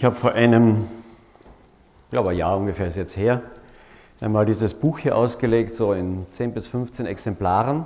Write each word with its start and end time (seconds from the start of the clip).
Ich 0.00 0.04
habe 0.06 0.16
vor 0.16 0.32
einem, 0.32 0.88
ich 2.04 2.10
glaube 2.10 2.30
ein 2.30 2.38
Jahr 2.38 2.56
ungefähr 2.56 2.86
ist 2.86 2.96
jetzt 2.96 3.18
her, 3.18 3.42
einmal 4.22 4.46
dieses 4.46 4.72
Buch 4.72 4.98
hier 4.98 5.14
ausgelegt, 5.14 5.74
so 5.74 5.92
in 5.92 6.24
10 6.30 6.54
bis 6.54 6.66
15 6.68 7.04
Exemplaren, 7.04 7.84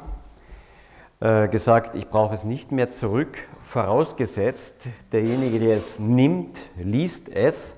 äh, 1.18 1.48
gesagt, 1.48 1.96
ich 1.96 2.08
brauche 2.08 2.32
es 2.32 2.44
nicht 2.44 2.70
mehr 2.70 2.92
zurück, 2.92 3.36
vorausgesetzt, 3.60 4.76
derjenige, 5.10 5.58
der 5.58 5.76
es 5.76 5.98
nimmt, 5.98 6.70
liest 6.76 7.30
es 7.30 7.74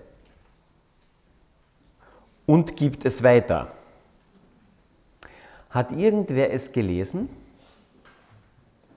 und 2.44 2.76
gibt 2.76 3.06
es 3.06 3.22
weiter. 3.22 3.68
Hat 5.70 5.92
irgendwer 5.92 6.52
es 6.52 6.72
gelesen? 6.72 7.30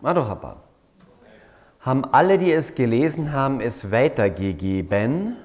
War 0.02 0.14
doch 0.16 0.30
ein 0.30 0.42
paar 0.42 0.69
haben 1.82 2.06
alle, 2.06 2.38
die 2.38 2.52
es 2.52 2.76
gelesen 2.76 3.32
haben, 3.32 3.62
es 3.62 3.92
weitergegeben. 3.92 5.38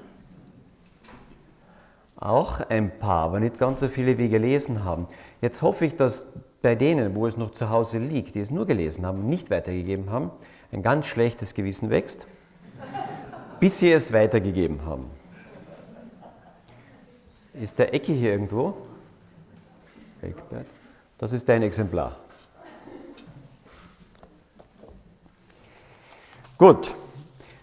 Auch 2.17 2.59
ein 2.61 2.97
paar, 2.99 3.25
aber 3.25 3.39
nicht 3.39 3.57
ganz 3.57 3.79
so 3.79 3.87
viele, 3.87 4.17
wie 4.17 4.29
gelesen 4.29 4.83
haben. 4.83 5.07
Jetzt 5.41 5.61
hoffe 5.61 5.85
ich, 5.85 5.95
dass 5.95 6.25
bei 6.61 6.75
denen, 6.75 7.15
wo 7.15 7.27
es 7.27 7.37
noch 7.37 7.51
zu 7.51 7.69
Hause 7.69 7.99
liegt, 7.99 8.35
die 8.35 8.39
es 8.39 8.51
nur 8.51 8.65
gelesen 8.65 9.05
haben, 9.05 9.27
nicht 9.29 9.49
weitergegeben 9.49 10.09
haben, 10.09 10.31
ein 10.71 10.81
ganz 10.81 11.05
schlechtes 11.05 11.53
Gewissen 11.53 11.89
wächst, 11.89 12.27
bis 13.59 13.79
sie 13.79 13.91
es 13.91 14.11
weitergegeben 14.11 14.85
haben. 14.85 15.05
Ist 17.53 17.79
der 17.79 17.93
Ecke 17.93 18.11
hier 18.11 18.31
irgendwo? 18.31 18.75
Das 21.17 21.31
ist 21.31 21.47
dein 21.47 21.61
Exemplar. 21.61 22.17
Gut, 26.57 26.95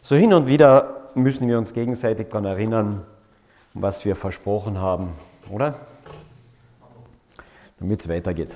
so 0.02 0.16
hin 0.16 0.34
und 0.34 0.48
wieder 0.48 1.10
müssen 1.14 1.48
wir 1.48 1.56
uns 1.56 1.72
gegenseitig 1.72 2.28
daran 2.28 2.44
erinnern, 2.44 3.06
was 3.72 4.04
wir 4.04 4.14
versprochen 4.16 4.78
haben, 4.82 5.14
oder? 5.50 5.76
Damit 7.80 8.00
es 8.00 8.08
weitergeht. 8.10 8.54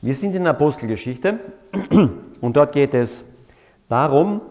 Wir 0.00 0.14
sind 0.14 0.36
in 0.36 0.44
der 0.44 0.52
Apostelgeschichte 0.52 1.40
und 2.40 2.56
dort 2.56 2.72
geht 2.72 2.94
es 2.94 3.24
darum, 3.88 4.42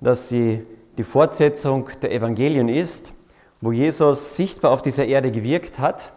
dass 0.00 0.30
sie 0.30 0.64
die 0.96 1.04
Fortsetzung 1.04 1.90
der 2.00 2.10
Evangelien 2.10 2.70
ist, 2.70 3.12
wo 3.60 3.70
Jesus 3.70 4.34
sichtbar 4.34 4.70
auf 4.70 4.80
dieser 4.80 5.04
Erde 5.04 5.30
gewirkt 5.30 5.78
hat, 5.78 6.10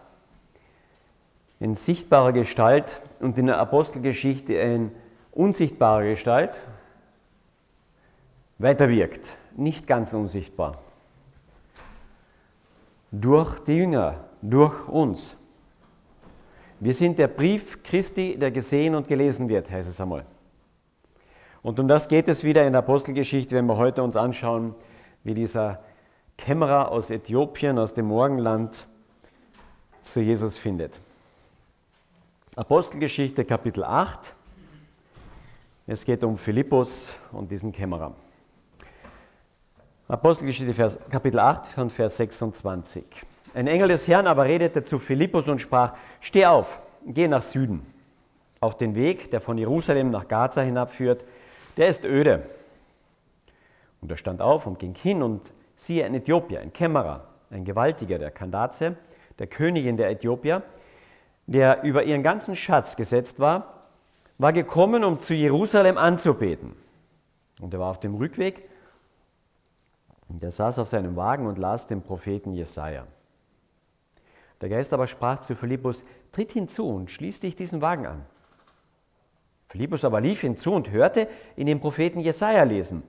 in 1.60 1.76
sichtbarer 1.76 2.32
Gestalt 2.32 3.02
und 3.20 3.38
in 3.38 3.48
der 3.48 3.58
Apostelgeschichte 3.58 4.54
in 4.54 4.92
unsichtbarer 5.34 6.04
Gestalt, 6.04 6.58
weiter 8.60 8.90
wirkt, 8.90 9.38
nicht 9.56 9.88
ganz 9.88 10.14
unsichtbar. 10.14 10.78
Durch 13.12 13.60
die 13.60 13.74
Jünger, 13.74 14.26
durch 14.42 14.88
uns. 14.88 15.36
Wir 16.80 16.94
sind 16.94 17.18
der 17.18 17.28
Brief 17.28 17.84
Christi, 17.84 18.38
der 18.38 18.52
gesehen 18.52 18.94
und 18.96 19.08
gelesen 19.08 19.50
wird, 19.50 19.72
heißt 19.72 19.90
es 19.90 20.00
einmal. 20.00 20.26
Und 21.62 21.80
um 21.80 21.88
das 21.88 22.08
geht 22.08 22.28
es 22.28 22.44
wieder 22.44 22.66
in 22.66 22.74
der 22.74 22.80
Apostelgeschichte, 22.80 23.56
wenn 23.56 23.66
wir 23.66 23.78
heute 23.78 24.04
uns 24.04 24.16
anschauen, 24.16 24.76
wie 25.24 25.34
dieser 25.34 25.84
Kämmerer 26.38 26.92
aus 26.92 27.10
Äthiopien, 27.10 27.78
aus 27.80 27.94
dem 27.94 28.06
Morgenland, 28.06 28.88
zu 30.00 30.22
Jesus 30.22 30.58
findet. 30.58 31.02
Apostelgeschichte 32.56 33.44
Kapitel 33.44 33.84
8. 33.84 34.34
Es 35.88 36.06
geht 36.06 36.24
um 36.24 36.38
Philippus 36.38 37.14
und 37.34 37.52
diesen 37.52 37.74
Kämmerer. 37.74 38.16
Apostelgeschichte 40.10 40.74
Vers, 40.74 41.00
Kapitel 41.12 41.40
8 41.40 41.68
von 41.68 41.92
Vers 41.92 42.18
26. 42.18 43.06
Ein 43.54 43.68
Engel 43.68 43.90
des 43.90 44.08
Herrn 44.08 44.26
aber 44.26 44.46
redete 44.46 44.84
zu 44.84 44.98
Philippus 44.98 45.48
und 45.48 45.60
sprach, 45.60 45.94
steh 46.20 46.48
auf, 46.48 46.82
geh 47.06 47.28
nach 47.28 47.44
Süden. 47.44 47.86
Auf 48.60 48.76
den 48.76 48.96
Weg, 48.96 49.30
der 49.30 49.40
von 49.40 49.60
Jerusalem 49.60 50.10
nach 50.10 50.28
Gaza 50.28 50.62
hinabführt, 50.62 51.26
der 51.78 51.90
ist 51.90 52.06
öde. 52.06 52.50
Und 54.02 54.10
er 54.10 54.18
stand 54.18 54.42
auf 54.42 54.66
und 54.66 54.80
ging 54.80 54.96
hin 54.96 55.22
und 55.22 55.44
siehe 55.76 56.04
ein 56.04 56.16
Äthiopier, 56.16 56.62
ein 56.62 56.74
Kämmerer, 56.74 57.28
ein 57.52 57.64
Gewaltiger 57.64 58.18
der 58.18 58.32
Kandaze, 58.32 58.96
der 59.38 59.46
Königin 59.46 59.96
der 59.96 60.10
Äthiopier, 60.10 60.64
der 61.46 61.84
über 61.84 62.04
ihren 62.04 62.24
ganzen 62.24 62.56
Schatz 62.56 62.96
gesetzt 62.96 63.40
war, 63.40 63.86
war 64.40 64.54
gekommen, 64.54 65.04
um 65.04 65.20
zu 65.20 65.36
Jerusalem 65.36 66.00
anzubeten. 66.00 66.76
Und 67.62 67.76
er 67.76 67.80
war 67.80 67.92
auf 67.92 68.00
dem 68.00 68.16
Rückweg 68.16 68.68
und 70.30 70.44
er 70.44 70.52
saß 70.52 70.80
auf 70.80 70.88
seinem 70.88 71.16
Wagen 71.16 71.48
und 71.48 71.58
las 71.58 71.88
den 71.88 72.02
Propheten 72.02 72.54
Jesaja. 72.54 73.06
Der 74.62 74.70
Geist 74.70 74.94
aber 74.94 75.08
sprach 75.08 75.40
zu 75.42 75.56
Philippus: 75.56 76.04
Tritt 76.32 76.52
hinzu 76.52 76.88
und 76.88 77.10
schließ 77.10 77.40
dich 77.40 77.56
diesen 77.56 77.82
Wagen 77.82 78.06
an. 78.06 78.26
Philippus 79.68 80.06
aber 80.06 80.22
lief 80.22 80.42
hinzu 80.42 80.74
und 80.74 80.92
hörte 80.92 81.28
ihn 81.56 81.68
den 81.68 81.80
Propheten 81.80 82.20
Jesaja 82.20 82.64
lesen 82.64 83.04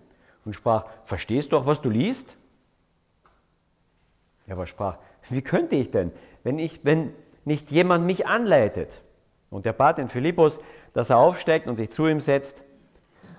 und 0.45 0.55
sprach: 0.55 0.87
Verstehst 1.05 1.53
du 1.53 1.59
auch, 1.59 1.67
was 1.67 1.83
du 1.83 1.91
liest? 1.91 2.37
Er 4.47 4.55
aber 4.55 4.67
sprach: 4.67 4.99
Wie 5.29 5.43
könnte 5.43 5.77
ich 5.77 5.91
denn, 5.91 6.13
wenn, 6.43 6.59
ich, 6.59 6.85
wenn 6.85 7.13
nicht 7.45 7.71
jemand 7.71 8.07
mich 8.07 8.27
anleitet? 8.27 9.03
Und 9.51 9.67
er 9.67 9.73
bat 9.73 9.99
den 9.99 10.09
Philippus, 10.09 10.61
dass 10.95 11.11
er 11.11 11.19
aufsteigt 11.19 11.67
und 11.67 11.77
sich 11.77 11.91
zu 11.91 12.07
ihm 12.07 12.21
setzt. 12.21 12.63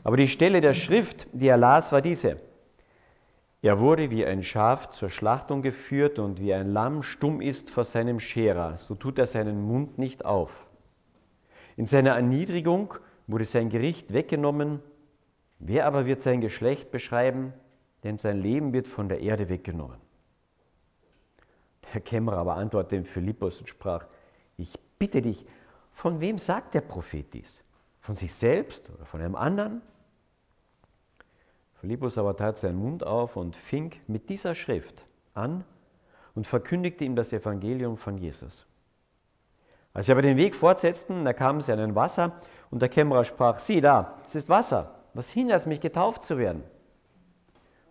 Aber 0.04 0.18
die 0.18 0.28
Stelle 0.28 0.60
der 0.60 0.74
Schrift, 0.74 1.28
die 1.32 1.48
er 1.48 1.58
las, 1.58 1.92
war 1.92 2.02
diese. 2.02 2.38
Er 3.64 3.80
wurde 3.80 4.10
wie 4.10 4.26
ein 4.26 4.42
Schaf 4.42 4.90
zur 4.90 5.12
Schlachtung 5.12 5.62
geführt 5.62 6.18
und 6.18 6.42
wie 6.42 6.54
ein 6.54 6.68
Lamm 6.68 7.04
stumm 7.04 7.42
ist 7.42 7.70
vor 7.70 7.86
seinem 7.86 8.20
Scherer, 8.20 8.78
so 8.80 8.96
tut 8.96 9.20
er 9.20 9.28
seinen 9.28 9.62
Mund 9.62 10.00
nicht 10.00 10.26
auf. 10.26 10.68
In 11.78 11.86
seiner 11.86 12.16
Erniedrigung 12.16 12.96
wurde 13.28 13.46
sein 13.46 13.70
Gericht 13.70 14.14
weggenommen. 14.14 14.80
Wer 15.60 15.86
aber 15.86 16.08
wird 16.08 16.22
sein 16.22 16.42
Geschlecht 16.42 16.92
beschreiben? 16.92 17.54
Denn 18.04 18.18
sein 18.18 18.40
Leben 18.40 18.74
wird 18.74 18.88
von 18.88 19.10
der 19.10 19.20
Erde 19.20 19.48
weggenommen. 19.48 20.00
Der 21.94 22.02
Kämmerer 22.02 22.38
aber 22.38 22.56
antwortete 22.56 22.96
dem 22.96 23.06
Philippus 23.06 23.60
und 23.60 23.70
sprach, 23.70 24.08
ich 24.58 24.74
bitte 24.98 25.22
dich, 25.22 25.46
von 25.92 26.20
wem 26.20 26.40
sagt 26.40 26.74
der 26.74 26.82
Prophet 26.82 27.32
dies? 27.34 27.64
Von 28.00 28.16
sich 28.16 28.34
selbst 28.34 28.90
oder 28.90 29.06
von 29.06 29.22
einem 29.22 29.36
anderen? 29.36 29.84
Philippus 31.82 32.20
aber 32.20 32.36
tat 32.36 32.60
seinen 32.60 32.78
Mund 32.78 33.04
auf 33.04 33.36
und 33.36 33.56
fing 33.56 33.92
mit 34.06 34.30
dieser 34.30 34.54
Schrift 34.54 35.04
an 35.34 35.64
und 36.36 36.46
verkündigte 36.46 37.04
ihm 37.06 37.16
das 37.16 37.34
Evangelium 37.34 37.98
von 37.98 38.20
Jesus. 38.20 38.68
Als 39.92 40.06
sie 40.06 40.12
aber 40.12 40.22
den 40.22 40.38
Weg 40.38 40.54
fortsetzten, 40.54 41.26
da 41.26 41.34
kamen 41.34 41.60
sie 41.60 41.74
an 41.74 41.80
ein 41.80 41.96
Wasser 41.96 42.34
und 42.70 42.84
der 42.84 42.90
Kämmerer 42.90 43.24
sprach, 43.24 43.58
sieh 43.58 43.82
da, 43.82 44.20
es 44.28 44.36
ist 44.36 44.48
Wasser, 44.48 44.94
was 45.16 45.28
hindert 45.30 45.66
mich 45.66 45.80
getauft 45.80 46.24
zu 46.24 46.38
werden? 46.38 46.64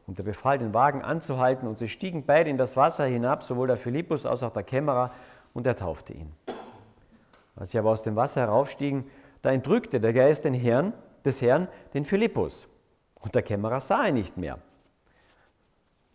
Und 0.07 0.21
er 0.21 0.25
befahl 0.25 0.59
den 0.59 0.73
Wagen 0.73 1.03
anzuhalten 1.03 1.67
und 1.67 1.77
sie 1.77 1.89
stiegen 1.89 2.25
beide 2.25 2.49
in 2.49 2.59
das 2.59 2.77
Wasser 2.77 3.07
hinab, 3.07 3.43
sowohl 3.43 3.67
der 3.67 3.77
Philippus 3.77 4.25
als 4.25 4.45
auch 4.45 4.53
der 4.53 4.63
Kämmerer, 4.63 5.11
und 5.53 5.67
er 5.67 5.75
taufte 5.75 6.13
ihn. 6.13 6.33
Als 7.57 7.73
sie 7.73 7.79
aber 7.81 7.91
aus 7.91 8.05
dem 8.05 8.15
Wasser 8.15 8.43
heraufstiegen, 8.43 9.11
da 9.43 9.51
entrückte 9.51 9.99
der 9.99 10.13
Geist 10.13 10.45
den 10.45 10.55
Herrn, 10.55 10.93
des 11.25 11.43
Herrn 11.43 11.67
den 11.93 12.05
Philippus 12.05 12.69
und 13.21 13.35
der 13.35 13.43
Kämmerer 13.43 13.81
sah 13.81 14.07
ihn 14.07 14.15
nicht 14.15 14.37
mehr, 14.37 14.59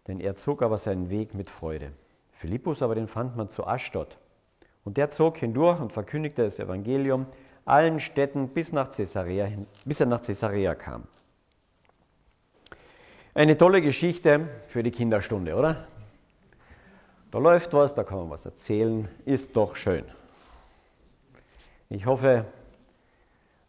denn 0.07 0.19
er 0.19 0.35
zog 0.35 0.61
aber 0.61 0.77
seinen 0.77 1.09
Weg 1.09 1.33
mit 1.33 1.49
Freude. 1.49 1.91
Philippus 2.31 2.81
aber 2.81 2.95
den 2.95 3.07
fand 3.07 3.35
man 3.37 3.49
zu 3.49 3.65
Aschdod. 3.65 4.17
Und 4.83 4.97
der 4.97 5.09
zog 5.09 5.37
hindurch 5.37 5.79
und 5.79 5.91
verkündigte 5.91 6.43
das 6.43 6.59
Evangelium 6.59 7.25
allen 7.65 7.99
Städten 7.99 8.49
bis, 8.49 8.71
nach 8.71 8.91
Caesarea, 8.91 9.49
bis 9.83 9.99
er 9.99 10.05
nach 10.05 10.21
Caesarea 10.21 10.75
kam. 10.75 11.03
Eine 13.33 13.57
tolle 13.57 13.81
Geschichte 13.81 14.47
für 14.67 14.83
die 14.83 14.91
Kinderstunde, 14.91 15.55
oder? 15.55 15.87
Da 17.31 17.39
läuft 17.39 17.73
was, 17.73 17.95
da 17.95 18.03
kann 18.03 18.19
man 18.19 18.29
was 18.29 18.45
erzählen, 18.45 19.09
ist 19.25 19.57
doch 19.57 19.75
schön. 19.75 20.05
Ich 21.89 22.05
hoffe, 22.05 22.45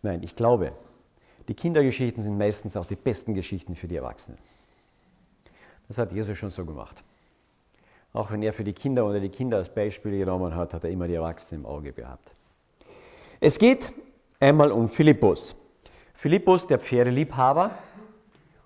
nein, 0.03 0.23
ich 0.23 0.37
glaube, 0.37 0.73
die 1.49 1.55
Kindergeschichten 1.55 2.23
sind 2.23 2.39
meistens 2.39 2.77
auch 2.77 2.87
die 2.87 2.97
besten 2.97 3.35
Geschichten 3.35 3.75
für 3.75 3.89
die 3.89 3.97
Erwachsenen. 3.97 4.39
Das 5.89 5.99
hat 5.99 6.13
Jesus 6.13 6.37
schon 6.37 6.51
so 6.51 6.65
gemacht. 6.65 7.03
Auch 8.13 8.31
wenn 8.31 8.43
er 8.43 8.53
für 8.53 8.65
die 8.65 8.73
Kinder 8.73 9.07
oder 9.07 9.21
die 9.21 9.29
Kinder 9.29 9.59
als 9.59 9.69
Beispiel 9.69 10.19
genommen 10.19 10.55
hat, 10.55 10.75
hat 10.75 10.85
er 10.85 10.91
immer 10.91 11.07
die 11.07 11.15
Erwachsenen 11.15 11.63
im 11.63 11.67
Auge 11.67 11.93
gehabt. 11.93 12.35
Es 13.41 13.59
geht 13.59 13.93
einmal 14.41 14.73
um 14.73 14.89
Philippus. 14.89 15.55
Philippus, 16.15 16.67
der 16.67 16.79
Pferdeliebhaber 16.79 17.73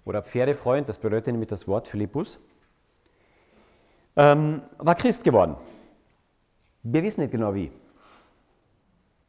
oder 0.04 0.22
Pferdefreund, 0.22 0.88
das 0.88 0.98
bedeutet 0.98 1.32
nämlich 1.32 1.48
das 1.48 1.66
Wort 1.66 1.88
Philippus, 1.88 2.38
ähm, 4.16 4.62
war 4.78 4.94
Christ 4.94 5.24
geworden. 5.24 5.56
Wir 6.82 7.02
wissen 7.02 7.20
nicht 7.20 7.32
genau 7.32 7.54
wie. 7.54 7.70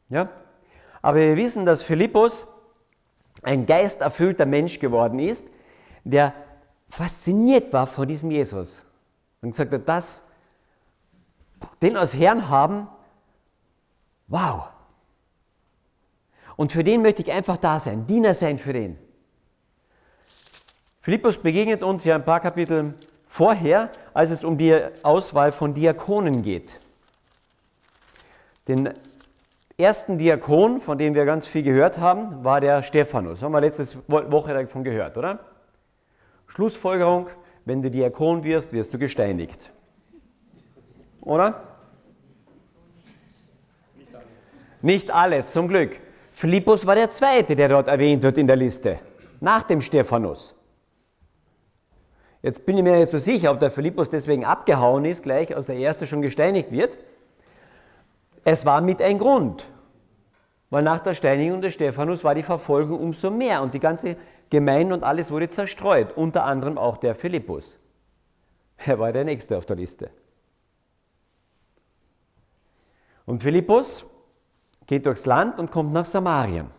Ja? 0.08 0.30
Aber 1.02 1.18
wir 1.18 1.36
wissen, 1.36 1.66
dass 1.66 1.82
Philippus 1.82 2.46
ein 3.42 3.66
geisterfüllter 3.66 4.46
Mensch 4.46 4.78
geworden 4.78 5.18
ist, 5.18 5.46
der 6.04 6.32
fasziniert 6.88 7.72
war 7.72 7.86
von 7.86 8.06
diesem 8.06 8.30
Jesus. 8.30 8.84
Und 9.40 9.50
gesagt 9.50 9.72
hat, 9.72 9.88
das, 9.88 10.28
den 11.80 11.96
als 11.96 12.14
Herrn 12.14 12.48
haben, 12.48 12.86
wow. 14.28 14.68
Und 16.56 16.72
für 16.72 16.84
den 16.84 17.02
möchte 17.02 17.22
ich 17.22 17.32
einfach 17.32 17.56
da 17.56 17.80
sein, 17.80 18.06
Diener 18.06 18.34
sein 18.34 18.58
für 18.58 18.72
den. 18.72 18.98
Philippus 21.00 21.38
begegnet 21.38 21.82
uns 21.82 22.04
ja 22.04 22.14
ein 22.14 22.24
paar 22.24 22.38
Kapitel 22.38 22.94
vorher, 23.26 23.90
als 24.14 24.30
es 24.30 24.44
um 24.44 24.58
die 24.58 24.78
Auswahl 25.02 25.50
von 25.50 25.74
Diakonen 25.74 26.42
geht. 26.42 26.78
Den 28.68 28.94
ersten 29.78 30.18
Diakon, 30.18 30.80
von 30.80 30.98
dem 30.98 31.14
wir 31.14 31.24
ganz 31.24 31.46
viel 31.46 31.62
gehört 31.62 31.98
haben, 31.98 32.44
war 32.44 32.60
der 32.60 32.82
Stephanus. 32.82 33.42
Haben 33.42 33.52
wir 33.52 33.60
letzte 33.60 34.02
Woche 34.08 34.54
davon 34.54 34.84
gehört, 34.84 35.16
oder? 35.16 35.40
Schlussfolgerung, 36.46 37.28
wenn 37.64 37.82
du 37.82 37.90
Diakon 37.90 38.44
wirst, 38.44 38.72
wirst 38.72 38.92
du 38.92 38.98
gesteinigt. 38.98 39.70
Oder? 41.20 41.62
Nicht 44.82 45.10
alle, 45.12 45.44
zum 45.44 45.68
Glück. 45.68 46.00
Philippus 46.32 46.86
war 46.86 46.94
der 46.94 47.10
zweite, 47.10 47.56
der 47.56 47.68
dort 47.68 47.88
erwähnt 47.88 48.22
wird 48.22 48.36
in 48.38 48.46
der 48.46 48.56
Liste, 48.56 48.98
nach 49.40 49.62
dem 49.62 49.80
Stephanus. 49.80 50.54
Jetzt 52.42 52.66
bin 52.66 52.76
ich 52.76 52.82
mir 52.82 52.96
nicht 52.96 53.10
so 53.10 53.18
sicher, 53.18 53.52
ob 53.52 53.60
der 53.60 53.70
Philippus 53.70 54.10
deswegen 54.10 54.44
abgehauen 54.44 55.04
ist, 55.04 55.22
gleich 55.22 55.54
als 55.54 55.66
der 55.66 55.76
erste 55.76 56.06
schon 56.08 56.22
gesteinigt 56.22 56.72
wird. 56.72 56.98
Es 58.44 58.66
war 58.66 58.80
mit 58.80 59.00
ein 59.00 59.18
Grund, 59.18 59.68
weil 60.70 60.82
nach 60.82 61.00
der 61.00 61.14
Steinigung 61.14 61.60
des 61.60 61.74
Stephanus 61.74 62.24
war 62.24 62.34
die 62.34 62.42
Verfolgung 62.42 62.98
umso 62.98 63.30
mehr 63.30 63.62
und 63.62 63.74
die 63.74 63.80
ganze 63.80 64.16
Gemeinde 64.50 64.94
und 64.94 65.04
alles 65.04 65.30
wurde 65.30 65.48
zerstreut, 65.48 66.16
unter 66.16 66.44
anderem 66.44 66.76
auch 66.76 66.96
der 66.96 67.14
Philippus. 67.14 67.78
Er 68.76 68.98
war 68.98 69.12
der 69.12 69.24
Nächste 69.24 69.56
auf 69.56 69.64
der 69.64 69.76
Liste. 69.76 70.10
Und 73.24 73.42
Philippus 73.42 74.04
geht 74.86 75.06
durchs 75.06 75.26
Land 75.26 75.58
und 75.58 75.70
kommt 75.70 75.92
nach 75.92 76.04
Samarien. 76.04 76.70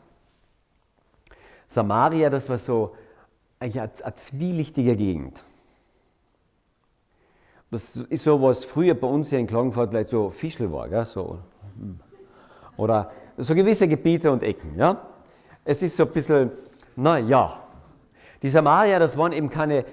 Samaria, 1.67 2.29
das 2.29 2.49
war 2.49 2.57
so 2.57 2.95
eine, 3.59 3.81
eine 3.81 4.15
zwielichtige 4.15 4.95
Gegend. 4.95 5.43
Das 7.71 7.95
ist 7.95 8.23
so, 8.23 8.39
was 8.41 8.65
früher 8.65 8.93
bei 8.93 9.07
uns 9.07 9.29
hier 9.29 9.39
in 9.39 9.47
Klagenfurt 9.47 9.89
vielleicht 9.89 10.09
so 10.09 10.29
Fischl 10.29 10.71
war, 10.71 10.89
gell? 10.89 11.05
So. 11.05 11.39
Oder 12.77 13.11
so 13.37 13.55
gewisse 13.55 13.87
Gebiete 13.87 14.31
und 14.31 14.43
Ecken. 14.43 14.77
Ja? 14.77 14.97
Es 15.65 15.83
ist 15.83 15.95
so 15.95 16.03
ein 16.03 16.11
bisschen, 16.11 16.51
naja. 16.95 17.59
Die 18.41 18.49
Samarier, 18.49 18.99
das 18.99 19.17
waren 19.17 19.31
eben 19.31 19.49
keine, 19.49 19.85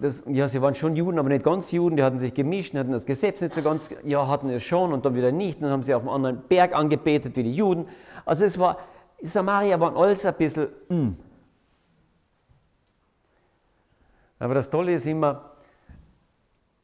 das, 0.00 0.22
ja, 0.26 0.48
sie 0.48 0.62
waren 0.62 0.74
schon 0.74 0.96
Juden, 0.96 1.18
aber 1.18 1.28
nicht 1.28 1.44
ganz 1.44 1.70
Juden, 1.72 1.96
die 1.96 2.02
hatten 2.02 2.18
sich 2.18 2.34
gemischt, 2.34 2.74
hatten 2.74 2.92
das 2.92 3.06
Gesetz 3.06 3.40
nicht 3.40 3.54
so 3.54 3.62
ganz, 3.62 3.90
ja, 4.04 4.26
hatten 4.26 4.48
es 4.48 4.62
schon 4.62 4.92
und 4.92 5.04
dann 5.04 5.14
wieder 5.14 5.32
nicht, 5.32 5.62
dann 5.62 5.70
haben 5.70 5.82
sie 5.82 5.94
auf 5.94 6.02
einem 6.02 6.10
anderen 6.10 6.42
Berg 6.48 6.74
angebetet 6.74 7.36
wie 7.36 7.42
die 7.42 7.54
Juden. 7.54 7.86
Also 8.24 8.44
es 8.44 8.58
war, 8.58 8.78
die 9.20 9.26
Samarier 9.26 9.78
waren 9.80 9.96
alles 9.96 10.24
ein 10.24 10.34
bisschen, 10.34 10.68
mm. 10.88 11.16
Aber 14.38 14.54
das 14.54 14.70
Tolle 14.70 14.94
ist 14.94 15.06
immer, 15.06 15.50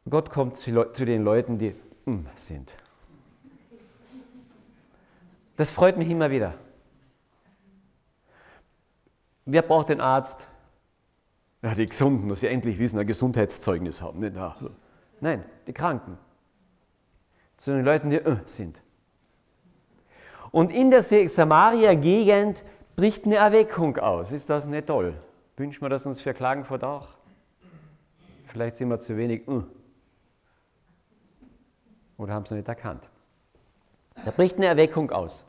Gott 0.09 0.31
kommt 0.31 0.57
zu 0.57 1.05
den 1.05 1.23
Leuten, 1.23 1.59
die 1.59 1.75
mm 2.05 2.27
sind. 2.35 2.77
Das 5.57 5.71
freut 5.71 5.97
mich 5.97 6.11
immer 6.11 6.31
wieder. 6.31 6.55
Wer 9.47 9.63
braucht 9.63 9.91
den 9.91 10.01
Arzt? 10.01 10.49
Ja, 11.63 11.75
die 11.75 11.87
Gesunden, 11.87 12.29
dass 12.29 12.41
sie 12.41 12.49
endlich 12.49 12.79
wissen, 12.79 12.99
ein 12.99 13.07
Gesundheitszeugnis 13.07 14.03
haben. 14.03 14.21
Nicht? 14.21 14.37
Nein, 15.21 15.45
die 15.67 15.73
Kranken. 15.73 16.19
Zu 17.57 17.73
den 17.73 17.85
Leuten, 17.85 18.11
die 18.11 18.21
uh, 18.21 18.37
sind. 18.47 18.83
Und 20.51 20.71
in 20.71 20.91
der 20.91 21.03
Samaria-Gegend 21.03 22.65
bricht 22.97 23.27
eine 23.27 23.37
Erweckung 23.37 23.97
aus. 23.99 24.33
Ist 24.33 24.51
das 24.51 24.67
nicht 24.67 24.87
toll? 24.87 25.15
Wünschen 25.57 25.83
wir 25.83 25.89
das 25.89 26.05
uns 26.05 26.21
für 26.21 26.35
Klagenfurt 26.35 26.85
auch? 26.85 27.09
Vielleicht 28.49 28.77
sind 28.77 28.89
wir 28.89 29.01
zu 29.01 29.17
wenig. 29.17 29.47
Uh. 29.49 29.65
Oder 32.19 32.35
haben 32.35 32.45
es 32.45 32.51
noch 32.51 32.57
nicht 32.57 32.69
erkannt? 32.69 33.09
Da 34.25 34.31
bricht 34.31 34.57
eine 34.57 34.67
Erweckung 34.67 35.11
aus. 35.11 35.45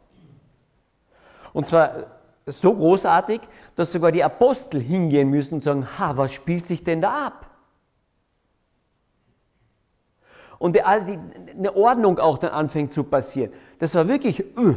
Und 1.54 1.68
zwar 1.68 2.08
so 2.46 2.74
großartig, 2.74 3.42
dass 3.76 3.92
sogar 3.92 4.12
die 4.12 4.24
Apostel 4.24 4.82
hingehen 4.82 5.30
müssen 5.30 5.56
und 5.56 5.64
sagen, 5.64 5.88
ha, 5.98 6.18
was 6.18 6.34
spielt 6.34 6.66
sich 6.66 6.84
denn 6.84 7.02
da 7.02 7.28
ab? 7.28 7.50
Und 10.60 10.80
eine 10.84 11.76
Ordnung 11.76 12.20
auch 12.20 12.38
dann 12.38 12.52
anfängt 12.52 12.94
zu 12.94 13.04
passieren. 13.04 13.52
Das 13.80 13.94
war 13.96 14.08
wirklich, 14.08 14.44
uh. 14.58 14.76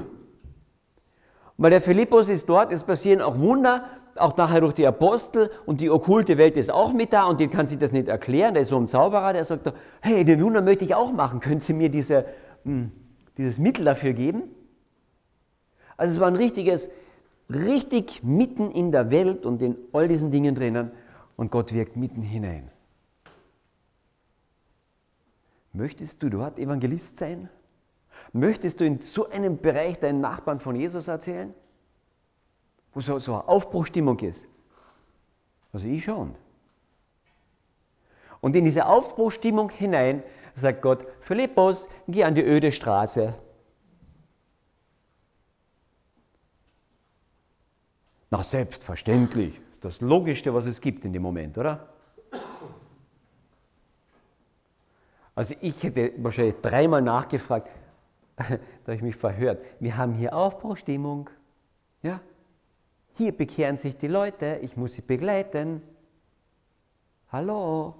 weil 1.56 1.70
der 1.70 1.80
Philippus 1.80 2.28
ist 2.28 2.48
dort, 2.48 2.72
es 2.72 2.84
passieren 2.84 3.22
auch 3.22 3.38
Wunder, 3.38 3.84
auch 4.16 4.36
nachher 4.36 4.60
durch 4.60 4.74
die 4.74 4.86
Apostel 4.86 5.50
und 5.66 5.80
die 5.80 5.90
okkulte 5.90 6.36
Welt 6.36 6.56
ist 6.56 6.70
auch 6.70 6.92
mit 6.92 7.12
da 7.12 7.24
und 7.24 7.38
die 7.38 7.48
kann 7.48 7.68
sich 7.68 7.78
das 7.78 7.92
nicht 7.92 8.08
erklären. 8.08 8.54
Der 8.54 8.62
ist 8.62 8.68
so 8.68 8.76
ein 8.76 8.88
Zauberer, 8.88 9.32
der 9.32 9.44
sagt, 9.44 9.72
hey, 10.00 10.24
den 10.24 10.42
Wunder 10.42 10.62
möchte 10.62 10.84
ich 10.84 10.94
auch 10.94 11.12
machen. 11.12 11.40
Können 11.40 11.60
Sie 11.60 11.72
mir 11.72 11.88
diese, 11.88 12.24
hm, 12.64 12.90
dieses 13.38 13.58
Mittel 13.58 13.84
dafür 13.84 14.12
geben? 14.12 14.42
Also 15.96 16.14
es 16.14 16.20
war 16.20 16.28
ein 16.28 16.36
richtiges, 16.36 16.90
richtig 17.48 18.22
mitten 18.22 18.70
in 18.70 18.92
der 18.92 19.10
Welt 19.10 19.46
und 19.46 19.62
in 19.62 19.76
all 19.92 20.08
diesen 20.08 20.30
Dingen 20.30 20.54
drinnen 20.54 20.90
und 21.36 21.50
Gott 21.50 21.72
wirkt 21.72 21.96
mitten 21.96 22.20
hinein. 22.20 22.70
Möchtest 25.72 26.22
du 26.22 26.28
dort 26.28 26.58
Evangelist 26.58 27.18
sein? 27.18 27.48
Möchtest 28.32 28.80
du 28.80 28.84
in 28.84 29.00
so 29.00 29.28
einem 29.30 29.58
Bereich 29.58 29.98
deinen 29.98 30.20
Nachbarn 30.20 30.60
von 30.60 30.76
Jesus 30.76 31.08
erzählen? 31.08 31.54
Wo 32.92 33.00
so, 33.00 33.18
so 33.18 33.34
eine 33.34 33.48
Aufbruchstimmung 33.48 34.18
ist? 34.18 34.46
Also 35.72 35.88
ich 35.88 36.04
schon. 36.04 36.34
Und 38.40 38.56
in 38.56 38.64
diese 38.64 38.86
Aufbruchstimmung 38.86 39.70
hinein 39.70 40.22
sagt 40.58 40.82
Gott, 40.82 41.06
Philippus, 41.20 41.88
geh 42.06 42.24
an 42.24 42.34
die 42.34 42.44
öde 42.44 42.72
Straße. 42.72 43.34
Na, 48.30 48.42
selbstverständlich. 48.42 49.60
Das 49.80 50.00
Logischste, 50.00 50.52
was 50.52 50.66
es 50.66 50.80
gibt 50.80 51.04
in 51.04 51.12
dem 51.12 51.22
Moment, 51.22 51.56
oder? 51.56 51.88
Also 55.34 55.54
ich 55.60 55.80
hätte 55.84 56.12
wahrscheinlich 56.16 56.56
dreimal 56.60 57.00
nachgefragt, 57.00 57.68
da 58.36 58.44
habe 58.44 58.94
ich 58.94 59.02
mich 59.02 59.16
verhört. 59.16 59.64
Wir 59.78 59.96
haben 59.96 60.14
hier 60.14 60.34
Aufbruchstimmung. 60.34 61.30
Ja? 62.02 62.20
Hier 63.14 63.30
bekehren 63.30 63.78
sich 63.78 63.96
die 63.96 64.08
Leute, 64.08 64.58
ich 64.62 64.76
muss 64.76 64.94
sie 64.94 65.02
begleiten. 65.02 65.82
Hallo? 67.30 67.94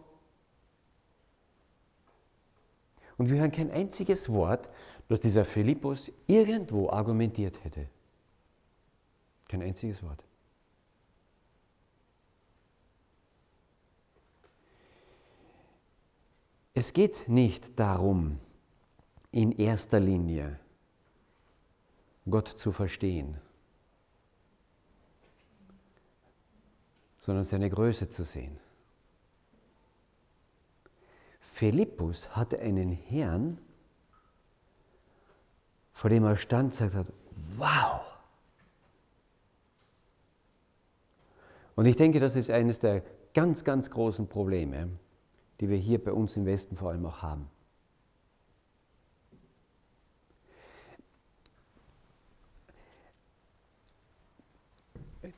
Und 3.18 3.30
wir 3.30 3.40
hören 3.40 3.52
kein 3.52 3.70
einziges 3.70 4.28
Wort, 4.28 4.68
das 5.08 5.20
dieser 5.20 5.44
Philippus 5.44 6.12
irgendwo 6.26 6.88
argumentiert 6.88 7.62
hätte. 7.64 7.88
Kein 9.48 9.62
einziges 9.62 10.02
Wort. 10.02 10.22
Es 16.75 16.92
geht 16.92 17.28
nicht 17.28 17.78
darum, 17.80 18.38
in 19.32 19.50
erster 19.50 19.98
Linie 19.98 20.60
Gott 22.30 22.46
zu 22.46 22.70
verstehen, 22.70 23.37
sondern 27.18 27.44
seine 27.44 27.68
Größe 27.68 28.08
zu 28.08 28.22
sehen. 28.22 28.60
Philippus 31.58 32.36
hatte 32.36 32.60
einen 32.60 32.92
Herrn, 32.92 33.58
vor 35.92 36.08
dem 36.08 36.22
er 36.22 36.36
stand 36.36 36.70
und 36.70 36.92
sagte, 36.92 37.12
wow, 37.56 38.00
Und 41.74 41.86
ich 41.86 41.96
denke, 41.96 42.20
das 42.20 42.36
ist 42.36 42.48
eines 42.50 42.78
der 42.78 43.02
ganz, 43.34 43.64
ganz 43.64 43.90
großen 43.90 44.28
Probleme, 44.28 44.88
die 45.60 45.68
wir 45.68 45.76
hier 45.76 46.02
bei 46.02 46.12
uns 46.12 46.36
im 46.36 46.46
Westen 46.46 46.76
vor 46.76 46.90
allem 46.90 47.06
auch 47.06 47.22
haben. 47.22 47.48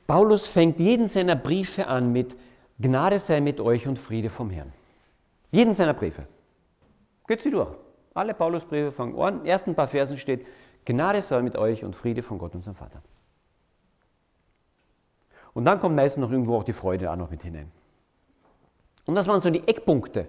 Paulus 0.05 0.45
fängt 0.45 0.79
jeden 0.79 1.07
seiner 1.07 1.35
Briefe 1.35 1.87
an 1.87 2.11
mit 2.11 2.37
Gnade 2.79 3.17
sei 3.17 3.41
mit 3.41 3.59
euch 3.59 3.87
und 3.87 3.97
Friede 3.97 4.29
vom 4.29 4.51
Herrn. 4.51 4.71
Jeden 5.51 5.73
seiner 5.73 5.93
Briefe. 5.93 6.27
Geht 7.27 7.41
sie 7.41 7.51
durch. 7.51 7.75
Alle 8.13 8.33
Paulusbriefe 8.33 8.91
fangen 8.91 9.17
an. 9.19 9.41
In 9.41 9.45
ersten 9.45 9.75
paar 9.75 9.87
Versen 9.87 10.17
steht 10.17 10.45
Gnade 10.85 11.21
sei 11.21 11.41
mit 11.41 11.55
euch 11.55 11.83
und 11.83 11.95
Friede 11.95 12.23
von 12.23 12.39
Gott, 12.39 12.55
unserem 12.55 12.75
Vater. 12.75 13.01
Und 15.53 15.65
dann 15.65 15.79
kommt 15.79 15.95
meistens 15.95 16.21
noch 16.21 16.31
irgendwo 16.31 16.57
auch 16.57 16.63
die 16.63 16.73
Freude 16.73 17.11
auch 17.11 17.17
noch 17.17 17.29
mit 17.29 17.43
hinein. 17.43 17.71
Und 19.05 19.15
das 19.15 19.27
waren 19.27 19.39
so 19.39 19.49
die 19.49 19.67
Eckpunkte. 19.67 20.27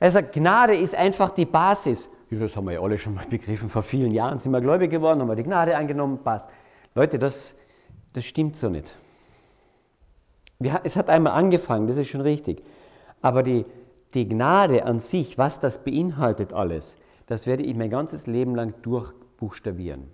Er 0.00 0.10
sagt, 0.10 0.32
Gnade 0.32 0.76
ist 0.76 0.94
einfach 0.94 1.30
die 1.30 1.46
Basis. 1.46 2.08
Das 2.30 2.56
haben 2.56 2.64
wir 2.64 2.72
ja 2.72 2.80
alle 2.80 2.98
schon 2.98 3.14
mal 3.14 3.26
begriffen. 3.26 3.68
Vor 3.68 3.82
vielen 3.82 4.10
Jahren 4.10 4.38
sind 4.38 4.52
wir 4.52 4.60
gläubig 4.60 4.90
geworden, 4.90 5.20
haben 5.20 5.28
wir 5.28 5.36
die 5.36 5.44
Gnade 5.44 5.76
angenommen, 5.76 6.18
passt. 6.22 6.48
Leute, 6.94 7.18
das, 7.18 7.54
das 8.12 8.24
stimmt 8.24 8.56
so 8.56 8.68
nicht. 8.68 8.94
Es 10.82 10.96
hat 10.96 11.10
einmal 11.10 11.34
angefangen, 11.34 11.86
das 11.86 11.96
ist 11.96 12.08
schon 12.08 12.20
richtig. 12.20 12.62
Aber 13.22 13.42
die, 13.42 13.66
die 14.14 14.28
Gnade 14.28 14.84
an 14.84 15.00
sich, 15.00 15.38
was 15.38 15.60
das 15.60 15.84
beinhaltet 15.84 16.52
alles, 16.52 16.96
das 17.26 17.46
werde 17.46 17.62
ich 17.62 17.74
mein 17.74 17.90
ganzes 17.90 18.26
Leben 18.26 18.54
lang 18.54 18.74
durchbuchstabieren. 18.82 20.08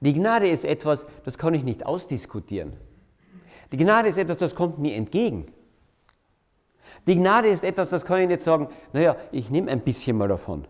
Die 0.00 0.12
Gnade 0.12 0.48
ist 0.48 0.64
etwas, 0.64 1.06
das 1.24 1.38
kann 1.38 1.54
ich 1.54 1.64
nicht 1.64 1.86
ausdiskutieren. 1.86 2.74
Die 3.72 3.76
Gnade 3.76 4.08
ist 4.08 4.18
etwas, 4.18 4.36
das 4.36 4.54
kommt 4.54 4.78
mir 4.78 4.94
entgegen. 4.94 5.46
Die 7.06 7.16
Gnade 7.16 7.48
ist 7.48 7.64
etwas, 7.64 7.90
das 7.90 8.04
kann 8.04 8.20
ich 8.20 8.28
nicht 8.28 8.42
sagen, 8.42 8.68
naja, 8.92 9.16
ich 9.32 9.50
nehme 9.50 9.70
ein 9.70 9.80
bisschen 9.80 10.16
mal 10.16 10.28
davon. 10.28 10.66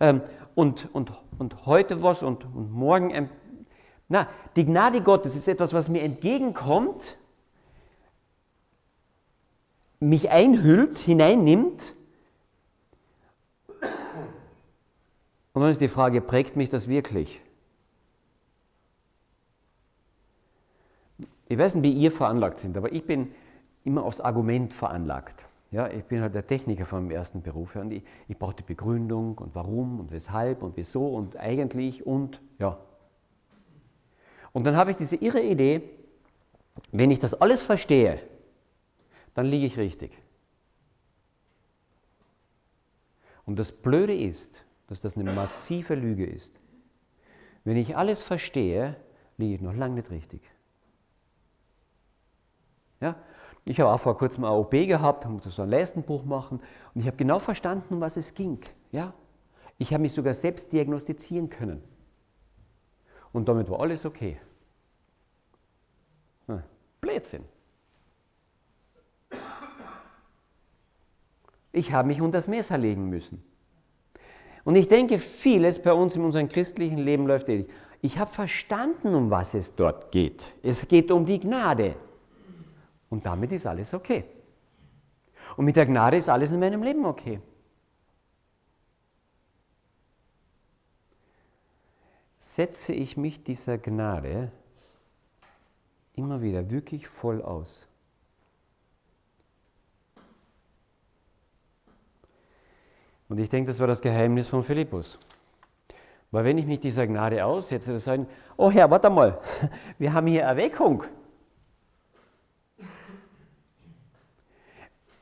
Ähm, 0.00 0.20
und, 0.54 0.94
und, 0.94 1.12
und 1.38 1.66
heute 1.66 2.02
was 2.02 2.22
und, 2.22 2.44
und 2.44 2.72
morgen 2.72 3.12
ein. 3.12 3.30
Na, 4.08 4.28
die 4.54 4.64
Gnade 4.64 5.02
Gottes 5.02 5.34
ist 5.34 5.48
etwas, 5.48 5.74
was 5.74 5.88
mir 5.88 6.02
entgegenkommt, 6.02 7.16
mich 9.98 10.30
einhüllt, 10.30 10.98
hineinnimmt. 10.98 11.94
Und 15.52 15.62
dann 15.62 15.70
ist 15.70 15.80
die 15.80 15.88
Frage, 15.88 16.20
prägt 16.20 16.54
mich 16.54 16.68
das 16.68 16.86
wirklich? 16.86 17.40
Ich 21.48 21.58
weiß 21.58 21.76
nicht, 21.76 21.84
wie 21.84 21.92
ihr 21.92 22.12
veranlagt 22.12 22.60
sind, 22.60 22.76
aber 22.76 22.92
ich 22.92 23.06
bin 23.06 23.32
immer 23.84 24.04
aufs 24.04 24.20
Argument 24.20 24.72
veranlagt. 24.72 25.46
Ja, 25.70 25.88
ich 25.88 26.04
bin 26.04 26.20
halt 26.20 26.34
der 26.34 26.46
Techniker 26.46 26.86
vom 26.86 27.10
ersten 27.10 27.42
Beruf 27.42 27.74
und 27.76 27.90
ich, 27.90 28.02
ich 28.28 28.38
brauche 28.38 28.54
die 28.54 28.62
Begründung 28.62 29.38
und 29.38 29.54
warum 29.54 30.00
und 30.00 30.10
weshalb 30.12 30.62
und 30.62 30.76
wieso 30.76 31.08
und 31.08 31.36
eigentlich 31.36 32.06
und 32.06 32.40
ja. 32.58 32.78
Und 34.56 34.64
dann 34.64 34.74
habe 34.74 34.90
ich 34.90 34.96
diese 34.96 35.16
irre 35.16 35.42
Idee, 35.42 35.82
wenn 36.90 37.10
ich 37.10 37.18
das 37.18 37.34
alles 37.34 37.62
verstehe, 37.62 38.22
dann 39.34 39.44
liege 39.44 39.66
ich 39.66 39.76
richtig. 39.76 40.16
Und 43.44 43.58
das 43.58 43.70
Blöde 43.70 44.14
ist, 44.14 44.64
dass 44.86 45.02
das 45.02 45.18
eine 45.18 45.30
massive 45.30 45.94
Lüge 45.94 46.24
ist. 46.24 46.58
Wenn 47.64 47.76
ich 47.76 47.98
alles 47.98 48.22
verstehe, 48.22 48.96
liege 49.36 49.56
ich 49.56 49.60
noch 49.60 49.74
lange 49.74 49.96
nicht 49.96 50.10
richtig. 50.10 50.40
Ja? 53.02 53.14
Ich 53.66 53.78
habe 53.78 53.92
auch 53.92 54.00
vor 54.00 54.16
kurzem 54.16 54.44
OP 54.44 54.70
gehabt, 54.70 55.28
musste 55.28 55.50
so 55.50 55.64
ein 55.64 55.68
Leistenbruch 55.68 56.24
machen 56.24 56.60
und 56.94 57.02
ich 57.02 57.06
habe 57.06 57.18
genau 57.18 57.40
verstanden, 57.40 57.92
um 57.92 58.00
was 58.00 58.16
es 58.16 58.32
ging. 58.32 58.60
Ja? 58.90 59.12
Ich 59.76 59.92
habe 59.92 60.00
mich 60.00 60.12
sogar 60.12 60.32
selbst 60.32 60.72
diagnostizieren 60.72 61.50
können. 61.50 61.82
Und 63.32 63.48
damit 63.48 63.68
war 63.70 63.80
alles 63.80 64.04
okay. 64.04 64.38
Hm. 66.46 66.62
Blödsinn. 67.00 67.44
Ich 71.72 71.92
habe 71.92 72.08
mich 72.08 72.20
unter 72.20 72.38
das 72.38 72.48
Messer 72.48 72.78
legen 72.78 73.10
müssen. 73.10 73.42
Und 74.64 74.76
ich 74.76 74.88
denke, 74.88 75.18
vieles 75.18 75.80
bei 75.80 75.92
uns 75.92 76.16
in 76.16 76.24
unserem 76.24 76.48
christlichen 76.48 76.98
Leben 76.98 77.26
läuft 77.26 77.48
ähnlich. 77.48 77.68
Ich 78.00 78.18
habe 78.18 78.30
verstanden, 78.30 79.14
um 79.14 79.30
was 79.30 79.54
es 79.54 79.74
dort 79.74 80.10
geht. 80.10 80.56
Es 80.62 80.88
geht 80.88 81.10
um 81.10 81.26
die 81.26 81.38
Gnade. 81.38 81.96
Und 83.10 83.26
damit 83.26 83.52
ist 83.52 83.66
alles 83.66 83.94
okay. 83.94 84.24
Und 85.56 85.64
mit 85.66 85.76
der 85.76 85.86
Gnade 85.86 86.16
ist 86.16 86.28
alles 86.28 86.50
in 86.50 86.60
meinem 86.60 86.82
Leben 86.82 87.04
okay. 87.04 87.40
Setze 92.56 92.94
ich 92.94 93.18
mich 93.18 93.44
dieser 93.44 93.76
Gnade 93.76 94.50
immer 96.14 96.40
wieder 96.40 96.70
wirklich 96.70 97.06
voll 97.06 97.42
aus. 97.42 97.86
Und 103.28 103.38
ich 103.40 103.50
denke, 103.50 103.68
das 103.68 103.78
war 103.78 103.86
das 103.86 104.00
Geheimnis 104.00 104.48
von 104.48 104.64
Philippus. 104.64 105.18
Weil 106.30 106.46
wenn 106.46 106.56
ich 106.56 106.64
mich 106.64 106.80
dieser 106.80 107.06
Gnade 107.06 107.44
aussetze, 107.44 107.90
dann 107.90 108.00
sagen, 108.00 108.26
oh 108.56 108.70
Herr, 108.70 108.90
warte 108.90 109.10
mal, 109.10 109.38
wir 109.98 110.14
haben 110.14 110.26
hier 110.26 110.44
Erweckung. 110.44 111.04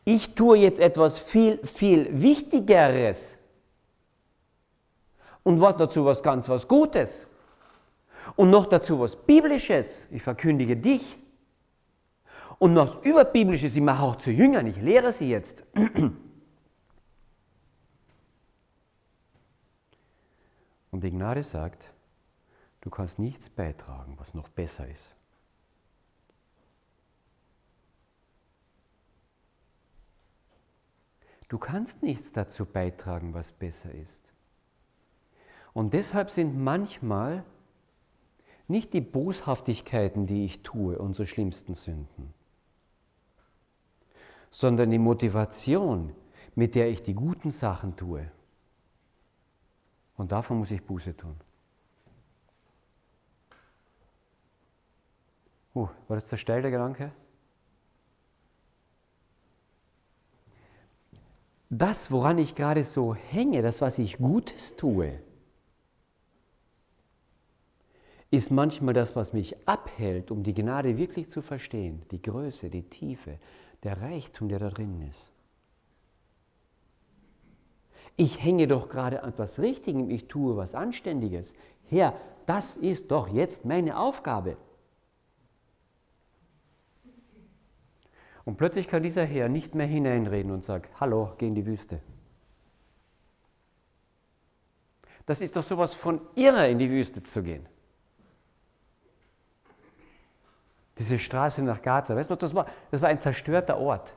Ich 0.04 0.36
tue 0.36 0.58
jetzt 0.58 0.78
etwas 0.78 1.18
viel, 1.18 1.58
viel 1.66 2.22
Wichtigeres. 2.22 3.36
Und 5.44 5.60
was 5.60 5.76
dazu 5.76 6.04
was 6.04 6.22
ganz 6.22 6.48
was 6.48 6.66
Gutes. 6.66 7.28
Und 8.34 8.50
noch 8.50 8.66
dazu 8.66 8.98
was 8.98 9.14
Biblisches. 9.14 10.06
Ich 10.10 10.22
verkündige 10.22 10.76
dich. 10.76 11.18
Und 12.58 12.72
noch 12.72 13.04
Überbiblisches, 13.04 13.76
ich 13.76 13.82
mache 13.82 14.02
auch 14.02 14.16
zu 14.16 14.30
Jüngern, 14.30 14.66
ich 14.66 14.80
lehre 14.80 15.12
sie 15.12 15.28
jetzt. 15.28 15.64
Und 20.90 21.02
die 21.02 21.10
Gnade 21.10 21.42
sagt, 21.42 21.92
du 22.80 22.90
kannst 22.90 23.18
nichts 23.18 23.50
beitragen, 23.50 24.14
was 24.18 24.34
noch 24.34 24.48
besser 24.48 24.88
ist. 24.88 25.12
Du 31.48 31.58
kannst 31.58 32.02
nichts 32.02 32.32
dazu 32.32 32.64
beitragen, 32.64 33.34
was 33.34 33.50
besser 33.52 33.92
ist. 33.92 34.33
Und 35.74 35.92
deshalb 35.92 36.30
sind 36.30 36.58
manchmal 36.58 37.44
nicht 38.66 38.94
die 38.94 39.02
Boshaftigkeiten, 39.02 40.26
die 40.26 40.46
ich 40.46 40.62
tue, 40.62 40.98
unsere 40.98 41.26
schlimmsten 41.26 41.74
Sünden, 41.74 42.32
sondern 44.50 44.90
die 44.90 44.98
Motivation, 44.98 46.14
mit 46.54 46.74
der 46.74 46.88
ich 46.88 47.02
die 47.02 47.14
guten 47.14 47.50
Sachen 47.50 47.96
tue. 47.96 48.30
Und 50.16 50.32
davon 50.32 50.58
muss 50.58 50.70
ich 50.70 50.82
Buße 50.82 51.16
tun. 51.16 51.36
Uh, 55.74 55.88
war 56.06 56.16
das 56.16 56.28
der 56.28 56.36
steile 56.36 56.70
Gedanke? 56.70 57.12
das, 61.78 62.12
woran 62.12 62.38
ich 62.38 62.54
gerade 62.54 62.84
so 62.84 63.14
hänge, 63.14 63.62
das, 63.62 63.80
was 63.80 63.98
ich 63.98 64.18
Gutes 64.18 64.76
tue, 64.76 65.18
ist 68.34 68.50
manchmal 68.50 68.94
das, 68.94 69.16
was 69.16 69.32
mich 69.32 69.56
abhält, 69.66 70.30
um 70.30 70.42
die 70.42 70.54
Gnade 70.54 70.96
wirklich 70.96 71.28
zu 71.28 71.42
verstehen, 71.42 72.02
die 72.10 72.22
Größe, 72.22 72.70
die 72.70 72.82
Tiefe, 72.82 73.38
der 73.82 74.00
Reichtum, 74.00 74.48
der 74.48 74.58
da 74.58 74.70
drin 74.70 75.02
ist. 75.08 75.30
Ich 78.16 78.42
hänge 78.42 78.68
doch 78.68 78.88
gerade 78.88 79.22
an 79.22 79.30
etwas 79.30 79.58
Richtigem, 79.58 80.08
ich 80.10 80.28
tue 80.28 80.56
was 80.56 80.74
Anständiges. 80.74 81.52
Herr, 81.88 82.14
das 82.46 82.76
ist 82.76 83.10
doch 83.10 83.28
jetzt 83.28 83.64
meine 83.64 83.98
Aufgabe. 83.98 84.56
Und 88.44 88.56
plötzlich 88.56 88.88
kann 88.88 89.02
dieser 89.02 89.24
Herr 89.24 89.48
nicht 89.48 89.74
mehr 89.74 89.86
hineinreden 89.86 90.52
und 90.52 90.64
sagt, 90.64 91.00
hallo, 91.00 91.32
geh 91.38 91.46
in 91.46 91.54
die 91.54 91.66
Wüste. 91.66 92.00
Das 95.26 95.40
ist 95.40 95.56
doch 95.56 95.62
sowas 95.62 95.94
von 95.94 96.20
irre, 96.34 96.68
in 96.70 96.78
die 96.78 96.90
Wüste 96.90 97.22
zu 97.22 97.42
gehen. 97.42 97.66
Diese 100.98 101.18
Straße 101.18 101.62
nach 101.64 101.82
Gaza, 101.82 102.14
weißt 102.14 102.30
du, 102.30 102.36
das 102.36 102.54
war, 102.54 102.66
das 102.90 103.02
war 103.02 103.08
ein 103.08 103.20
zerstörter 103.20 103.78
Ort. 103.78 104.12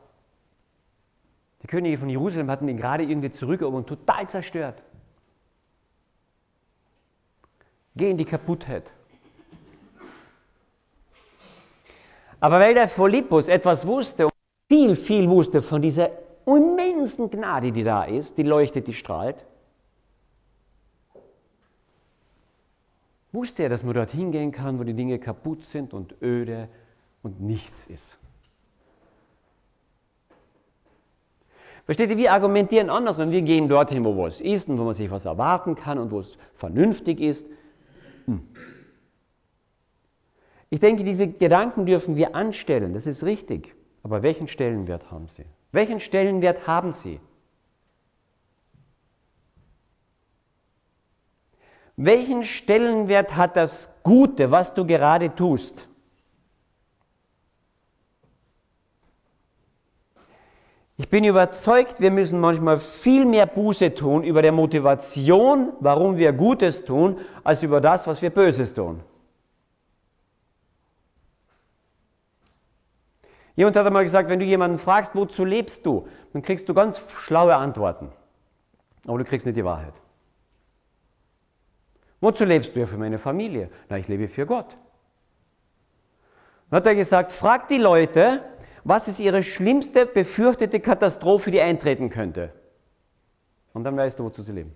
Die 1.63 1.67
Könige 1.67 1.98
von 1.98 2.10
Jerusalem 2.10 2.51
hatten 2.51 2.67
ihn 2.67 2.77
gerade 2.77 3.03
irgendwie 3.03 3.31
zurückerobert 3.31 3.79
und 3.79 3.88
total 3.88 4.29
zerstört. 4.29 4.84
Geh 7.96 8.12
in 8.12 8.17
die 8.17 8.25
Kaputtheit. 8.25 8.91
Aber 12.39 12.60
weil 12.60 12.75
der 12.75 12.88
Philippus 12.88 13.48
etwas 13.48 13.88
wusste 13.88 14.25
und 14.25 14.34
viel, 14.69 14.96
viel 14.96 15.29
wusste 15.29 15.63
von 15.63 15.81
dieser 15.81 16.12
immensen 16.46 17.31
Gnade, 17.31 17.72
die 17.72 17.84
da 17.84 18.03
ist, 18.03 18.38
die 18.38 18.43
leuchtet, 18.43 18.88
die 18.88 18.93
strahlt, 18.93 19.46
wusste 23.31 23.63
er, 23.63 23.69
dass 23.69 23.84
man 23.84 23.93
dort 23.93 24.12
hingehen 24.12 24.51
kann, 24.51 24.79
wo 24.79 24.84
die 24.84 24.93
Dinge 24.93 25.19
kaputt 25.19 25.65
sind 25.65 25.93
und 25.93 26.15
öde 26.22 26.69
und 27.24 27.41
nichts 27.41 27.86
ist. 27.88 28.19
Versteht 31.86 32.10
ihr, 32.10 32.17
wir 32.17 32.34
argumentieren 32.34 32.89
anders, 32.89 33.17
wenn 33.17 33.31
wir 33.31 33.41
gehen 33.41 33.69
dorthin, 33.69 34.03
wo 34.03 34.17
was 34.17 34.41
ist 34.41 34.67
und 34.67 34.77
wo 34.77 34.84
man 34.84 34.93
sich 34.93 35.10
was 35.10 35.24
erwarten 35.24 35.75
kann 35.75 35.98
und 35.98 36.12
wo 36.12 36.19
es 36.19 36.38
vernünftig 36.53 37.22
ist. 37.22 37.50
Hm. 38.25 38.41
Ich 40.69 40.81
denke, 40.81 41.05
diese 41.05 41.27
Gedanken 41.29 41.86
dürfen 41.86 42.17
wir 42.17 42.36
anstellen, 42.36 42.93
das 42.93 43.07
ist 43.07 43.24
richtig. 43.24 43.74
Aber 44.03 44.22
welchen 44.22 44.50
Stellenwert 44.50 45.12
haben 45.12 45.29
sie? 45.29 45.46
Welchen 45.72 46.01
Stellenwert 46.01 46.67
haben 46.67 46.91
sie? 46.91 47.22
Welchen 51.97 52.43
Stellenwert 52.43 53.35
hat 53.35 53.57
das 53.57 53.89
Gute, 54.03 54.51
was 54.51 54.75
du 54.75 54.85
gerade 54.85 55.33
tust? 55.33 55.89
Ich 60.99 61.09
bin 61.09 61.23
überzeugt, 61.23 61.99
wir 61.99 62.11
müssen 62.11 62.39
manchmal 62.39 62.77
viel 62.77 63.25
mehr 63.25 63.47
Buße 63.47 63.95
tun 63.95 64.23
über 64.23 64.43
der 64.43 64.51
Motivation, 64.51 65.73
warum 65.79 66.17
wir 66.17 66.33
Gutes 66.33 66.85
tun, 66.85 67.19
als 67.43 67.63
über 67.63 67.81
das, 67.81 68.05
was 68.05 68.21
wir 68.21 68.29
Böses 68.29 68.75
tun. 68.75 69.01
Jemand 73.55 73.75
hat 73.75 73.87
einmal 73.87 74.03
gesagt, 74.03 74.29
wenn 74.29 74.39
du 74.39 74.45
jemanden 74.45 74.77
fragst, 74.77 75.15
wozu 75.15 75.45
lebst 75.45 75.83
du, 75.85 76.07
dann 76.33 76.43
kriegst 76.43 76.69
du 76.69 76.75
ganz 76.75 77.03
schlaue 77.09 77.55
Antworten. 77.55 78.11
Aber 79.07 79.17
du 79.17 79.23
kriegst 79.23 79.47
nicht 79.47 79.57
die 79.57 79.65
Wahrheit. 79.65 79.93
Wozu 82.19 82.45
lebst 82.45 82.75
du 82.75 82.79
ja 82.79 82.86
für 82.86 82.97
meine 82.97 83.19
Familie? 83.19 83.69
Na, 83.89 83.97
ich 83.97 84.07
lebe 84.07 84.27
für 84.27 84.45
Gott. 84.45 84.77
Dann 86.69 86.77
hat 86.77 86.88
er 86.88 86.95
gesagt, 86.95 87.31
frag 87.31 87.67
die 87.67 87.77
Leute, 87.77 88.43
was 88.83 89.07
ist 89.07 89.19
ihre 89.19 89.43
schlimmste 89.43 90.05
befürchtete 90.05 90.79
Katastrophe, 90.79 91.51
die 91.51 91.62
eintreten 91.62 92.09
könnte? 92.09 92.53
Und 93.74 93.83
dann 93.83 93.95
weißt 93.95 94.19
du, 94.19 94.24
wozu 94.24 94.41
sie 94.41 94.53
leben. 94.53 94.75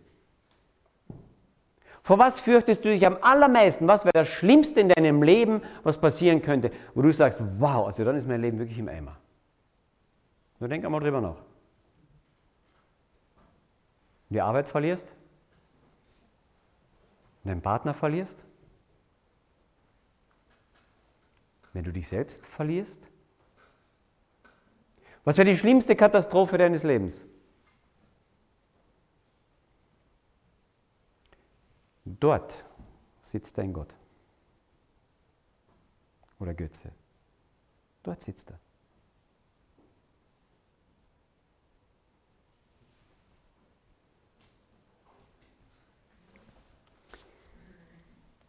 Vor 2.03 2.17
was 2.17 2.39
fürchtest 2.39 2.83
du 2.83 2.89
dich 2.89 3.05
am 3.05 3.17
allermeisten? 3.21 3.87
Was 3.87 4.05
wäre 4.05 4.13
das 4.13 4.27
Schlimmste 4.27 4.79
in 4.79 4.89
deinem 4.89 5.21
Leben, 5.21 5.61
was 5.83 5.99
passieren 5.99 6.41
könnte, 6.41 6.71
wo 6.95 7.01
du 7.01 7.11
sagst, 7.11 7.39
wow, 7.59 7.85
also 7.85 8.03
dann 8.03 8.15
ist 8.15 8.27
mein 8.27 8.41
Leben 8.41 8.57
wirklich 8.59 8.79
im 8.79 8.89
Eimer. 8.89 9.17
Nur 10.59 10.69
denk 10.69 10.83
einmal 10.83 11.01
drüber 11.01 11.21
nach. 11.21 11.37
Die 14.29 14.41
Arbeit 14.41 14.69
verlierst, 14.69 15.07
wenn 17.43 17.49
du 17.49 17.55
deinen 17.55 17.61
Partner 17.61 17.93
verlierst, 17.93 18.43
wenn 21.73 21.83
du 21.83 21.91
dich 21.91 22.07
selbst 22.07 22.45
verlierst, 22.45 23.07
was 25.23 25.37
wäre 25.37 25.49
die 25.49 25.57
schlimmste 25.57 25.95
Katastrophe 25.95 26.57
deines 26.57 26.83
Lebens? 26.83 27.25
Dort 32.05 32.65
sitzt 33.21 33.57
dein 33.57 33.73
Gott. 33.73 33.95
Oder 36.39 36.55
Götze. 36.55 36.91
Dort 38.03 38.23
sitzt 38.23 38.49
er. 38.49 38.59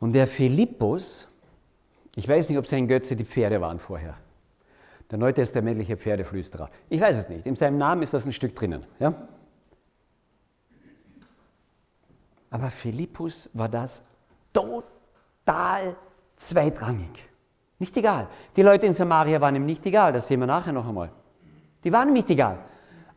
Und 0.02 0.14
der 0.14 0.26
Philippus, 0.26 1.28
ich 2.16 2.26
weiß 2.26 2.48
nicht, 2.48 2.58
ob 2.58 2.66
sein 2.66 2.88
Götze 2.88 3.14
die 3.14 3.24
Pferde 3.24 3.60
waren 3.60 3.78
vorher. 3.78 4.16
Der 5.12 5.16
Neute 5.16 5.42
ist 5.42 5.54
der 5.54 5.62
männliche 5.62 5.96
Pferdeflüsterer. 5.96 6.70
Ich 6.88 7.00
weiß 7.00 7.16
es 7.16 7.28
nicht. 7.28 7.46
In 7.46 7.54
seinem 7.54 7.78
Namen 7.78 8.02
ist 8.02 8.12
das 8.12 8.26
ein 8.26 8.32
Stück 8.32 8.56
drinnen. 8.56 8.84
Ja? 8.98 9.14
Aber 12.50 12.72
Philippus 12.72 13.48
war 13.52 13.68
das 13.68 14.02
total 14.52 15.94
zweitrangig. 16.34 17.28
Nicht 17.78 17.96
egal. 17.96 18.26
Die 18.56 18.62
Leute 18.62 18.86
in 18.86 18.94
Samaria 18.94 19.40
waren 19.40 19.54
ihm 19.54 19.66
nicht 19.66 19.86
egal, 19.86 20.12
das 20.12 20.26
sehen 20.26 20.40
wir 20.40 20.48
nachher 20.48 20.72
noch 20.72 20.88
einmal. 20.88 21.12
Die 21.84 21.92
waren 21.92 22.08
ihm 22.08 22.14
nicht 22.14 22.28
egal. 22.28 22.58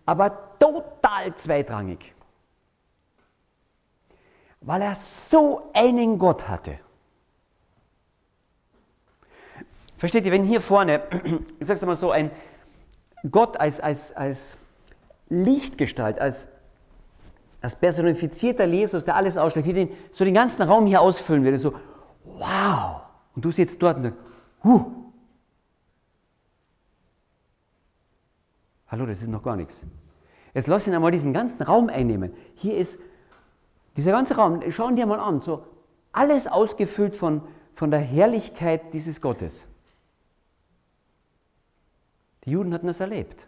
Aber 0.06 0.60
total 0.60 1.34
zweitrangig. 1.34 2.14
Weil 4.62 4.84
er 4.84 4.94
so 4.94 5.72
einen 5.74 6.20
Gott 6.20 6.48
hatte. 6.48 6.80
Versteht 9.98 10.26
ihr, 10.26 10.32
wenn 10.32 10.44
hier 10.44 10.62
vorne, 10.62 11.02
ich 11.60 11.68
sag's 11.68 11.82
mal 11.82 11.96
so, 11.96 12.12
ein 12.12 12.32
Gott 13.32 13.60
als, 13.60 13.80
als, 13.80 14.16
als 14.16 14.58
Lichtgestalt, 15.30 16.20
als, 16.20 16.46
als 17.62 17.76
personifizierter 17.76 18.66
Jesus, 18.66 19.06
der 19.06 19.16
alles 19.16 19.38
ausschlägt, 19.38 19.68
den, 19.76 19.90
so 20.12 20.26
den 20.26 20.34
ganzen 20.34 20.62
Raum 20.62 20.86
hier 20.86 21.02
ausfüllen 21.02 21.44
würde, 21.44 21.60
so, 21.60 21.74
wow! 22.24 23.02
Und 23.36 23.44
du 23.46 23.52
sitzt 23.52 23.82
dort 23.82 23.98
und 23.98 24.04
sagst, 24.04 24.18
huh! 24.64 24.86
Hallo, 28.88 29.06
das 29.06 29.22
ist 29.22 29.30
noch 29.30 29.44
gar 29.44 29.56
nichts. 29.56 29.84
Jetzt 30.54 30.68
lass 30.68 30.88
ihn 30.88 30.94
einmal 30.94 31.12
diesen 31.12 31.34
ganzen 31.34 31.62
Raum 31.64 31.90
einnehmen. 31.90 32.34
Hier 32.56 32.78
ist 32.78 33.00
dieser 33.98 34.12
ganze 34.12 34.36
Raum, 34.36 34.62
schau 34.70 34.88
ihn 34.90 34.96
dir 34.96 35.06
mal 35.06 35.20
an, 35.20 35.42
so 35.42 35.64
alles 36.12 36.48
ausgefüllt 36.48 37.18
von, 37.18 37.42
von 37.74 37.92
der 37.92 38.00
Herrlichkeit 38.00 38.94
dieses 38.94 39.22
Gottes. 39.22 39.66
Die 42.46 42.52
Juden 42.52 42.74
hatten 42.74 42.88
das 42.88 43.00
erlebt 43.00 43.48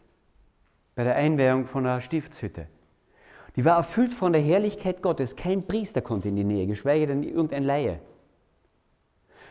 bei 0.97 1.03
der 1.03 1.15
Einweihung 1.15 1.67
von 1.67 1.85
einer 1.85 2.01
Stiftshütte. 2.01 2.65
Die 3.55 3.63
war 3.63 3.77
erfüllt 3.77 4.15
von 4.15 4.33
der 4.33 4.41
Herrlichkeit 4.41 5.03
Gottes. 5.03 5.35
Kein 5.35 5.67
Priester 5.67 6.01
konnte 6.01 6.27
in 6.29 6.35
die 6.35 6.43
Nähe, 6.43 6.65
geschweige 6.65 7.05
denn 7.05 7.21
irgendein 7.21 7.63
Laie. 7.63 7.99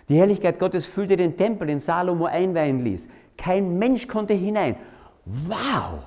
Die 0.09 0.17
Herrlichkeit 0.17 0.59
Gottes 0.59 0.87
füllte 0.87 1.17
den 1.17 1.37
Tempel, 1.37 1.69
den 1.69 1.79
Salomo 1.79 2.27
einweihen 2.27 2.81
ließ. 2.81 3.09
Kein 3.37 3.79
Mensch 3.79 4.09
konnte 4.09 4.35
hinein. 4.35 4.77
Wow! 5.25 6.07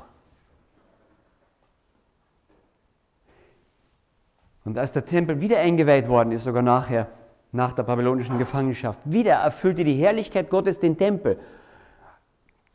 Und 4.65 4.77
als 4.77 4.91
der 4.91 5.05
Tempel 5.05 5.39
wieder 5.39 5.59
eingeweiht 5.59 6.09
worden 6.09 6.33
ist, 6.33 6.43
sogar 6.43 6.61
nachher, 6.61 7.07
nach 7.51 7.73
der 7.73 7.83
babylonischen 7.83 8.37
Gefangenschaft, 8.37 8.99
wieder 9.05 9.35
erfüllte 9.35 9.83
die 9.85 9.95
Herrlichkeit 9.95 10.49
Gottes 10.49 10.79
den 10.79 10.97
Tempel. 10.97 11.39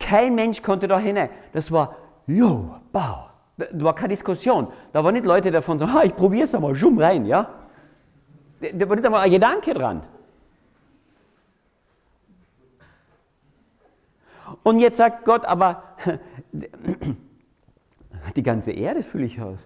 Kein 0.04 0.34
Mensch 0.34 0.62
konnte 0.62 0.86
da 0.86 0.98
hinein. 0.98 1.30
Das 1.54 1.72
war, 1.72 1.96
jo, 2.26 2.74
bau. 2.92 3.30
Da 3.56 3.66
war 3.72 3.94
keine 3.94 4.10
Diskussion. 4.10 4.68
Da 4.92 5.02
waren 5.02 5.14
nicht 5.14 5.24
Leute 5.24 5.50
davon 5.50 5.78
so, 5.78 5.90
ha, 5.90 6.02
ich 6.02 6.14
probiere 6.14 6.44
es 6.44 6.54
einmal, 6.54 6.76
schum 6.76 6.98
rein, 6.98 7.24
ja. 7.24 7.48
Da 8.60 8.86
war 8.86 8.96
nicht 8.96 9.06
einmal 9.06 9.22
ein 9.22 9.30
Gedanke 9.30 9.72
dran. 9.72 10.02
Und 14.62 14.78
jetzt 14.78 14.98
sagt 14.98 15.24
Gott, 15.24 15.46
aber 15.46 15.82
die 18.36 18.42
ganze 18.42 18.72
Erde 18.72 19.02
fühle 19.02 19.24
ich 19.24 19.40
aus. 19.40 19.58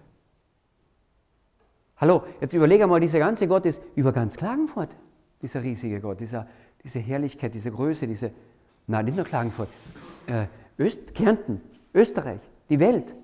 Hallo, 1.97 2.23
jetzt 2.41 2.53
überlege 2.53 2.87
mal, 2.87 3.01
dieser 3.01 3.19
ganze 3.19 3.49
Gott 3.49 3.67
ist 3.67 3.83
über 3.97 4.13
ganz 4.13 4.37
Klagenfurt, 4.37 4.95
dieser 5.43 5.65
riesige 5.65 6.01
Gott, 6.01 6.21
dieser, 6.21 6.47
diese 6.85 7.01
Herrlichkeit, 7.01 7.55
diese 7.55 7.73
Größe, 7.73 8.07
diese, 8.07 8.31
nein, 8.87 9.07
nicht 9.07 9.17
nur 9.17 9.25
Klagenfurt, 9.25 9.69
äh, 10.29 10.47
Öst, 10.79 11.15
Kärnten, 11.15 11.61
Österreich, 11.95 12.41
die 12.69 12.79
Welt. 12.79 13.15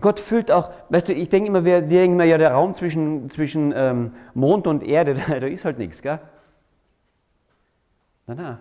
Gott 0.00 0.20
füllt 0.20 0.50
auch, 0.50 0.70
weißt 0.88 1.10
du, 1.10 1.12
ich 1.12 1.28
denke 1.28 1.48
immer, 1.48 1.64
wir, 1.64 1.82
denken 1.82 2.14
immer, 2.14 2.24
ja, 2.24 2.38
der 2.38 2.52
Raum 2.52 2.74
zwischen, 2.74 3.28
zwischen 3.28 3.72
ähm, 3.76 4.14
Mond 4.32 4.66
und 4.66 4.82
Erde, 4.82 5.14
da, 5.28 5.40
da 5.40 5.46
ist 5.46 5.64
halt 5.64 5.78
nichts, 5.78 6.00
gell? 6.00 6.20
Na, 8.26 8.34
na. 8.34 8.60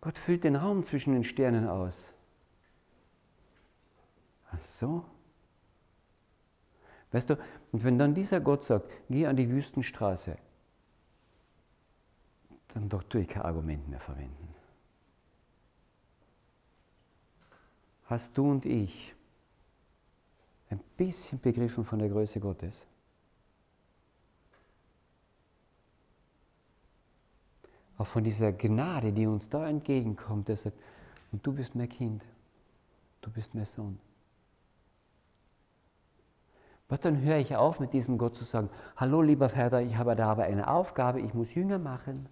Gott 0.00 0.18
füllt 0.18 0.44
den 0.44 0.54
Raum 0.54 0.84
zwischen 0.84 1.14
den 1.14 1.24
Sternen 1.24 1.66
aus. 1.66 2.12
Ach 4.52 4.60
so. 4.60 5.04
Weißt 7.10 7.30
du, 7.30 7.36
und 7.72 7.82
wenn 7.82 7.98
dann 7.98 8.14
dieser 8.14 8.40
Gott 8.40 8.62
sagt, 8.62 8.90
geh 9.08 9.26
an 9.26 9.36
die 9.36 9.50
Wüstenstraße, 9.50 10.36
dann 12.76 12.90
tue 13.08 13.22
ich 13.22 13.28
kein 13.28 13.42
Argument 13.42 13.88
mehr 13.88 14.00
verwenden. 14.00 14.54
Hast 18.04 18.36
du 18.36 18.50
und 18.50 18.66
ich 18.66 19.14
ein 20.70 20.80
bisschen 20.96 21.40
begriffen 21.40 21.84
von 21.84 21.98
der 21.98 22.08
Größe 22.08 22.38
Gottes? 22.38 22.86
Auch 27.98 28.06
von 28.06 28.22
dieser 28.22 28.52
Gnade, 28.52 29.12
die 29.12 29.26
uns 29.26 29.48
da 29.48 29.66
entgegenkommt, 29.66 30.48
der 30.48 30.58
sagt, 30.58 30.76
und 31.32 31.44
du 31.46 31.52
bist 31.54 31.74
mein 31.74 31.88
Kind, 31.88 32.22
du 33.22 33.30
bist 33.30 33.54
mein 33.54 33.64
Sohn. 33.64 33.98
Was 36.88 37.00
dann 37.00 37.20
höre 37.22 37.38
ich 37.38 37.56
auf, 37.56 37.80
mit 37.80 37.94
diesem 37.94 38.18
Gott 38.18 38.36
zu 38.36 38.44
sagen, 38.44 38.70
hallo 38.96 39.22
lieber 39.22 39.48
Vater, 39.48 39.80
ich 39.80 39.96
habe 39.96 40.14
da 40.14 40.30
aber 40.30 40.44
eine 40.44 40.68
Aufgabe, 40.68 41.20
ich 41.20 41.34
muss 41.34 41.54
Jünger 41.54 41.78
machen. 41.78 42.28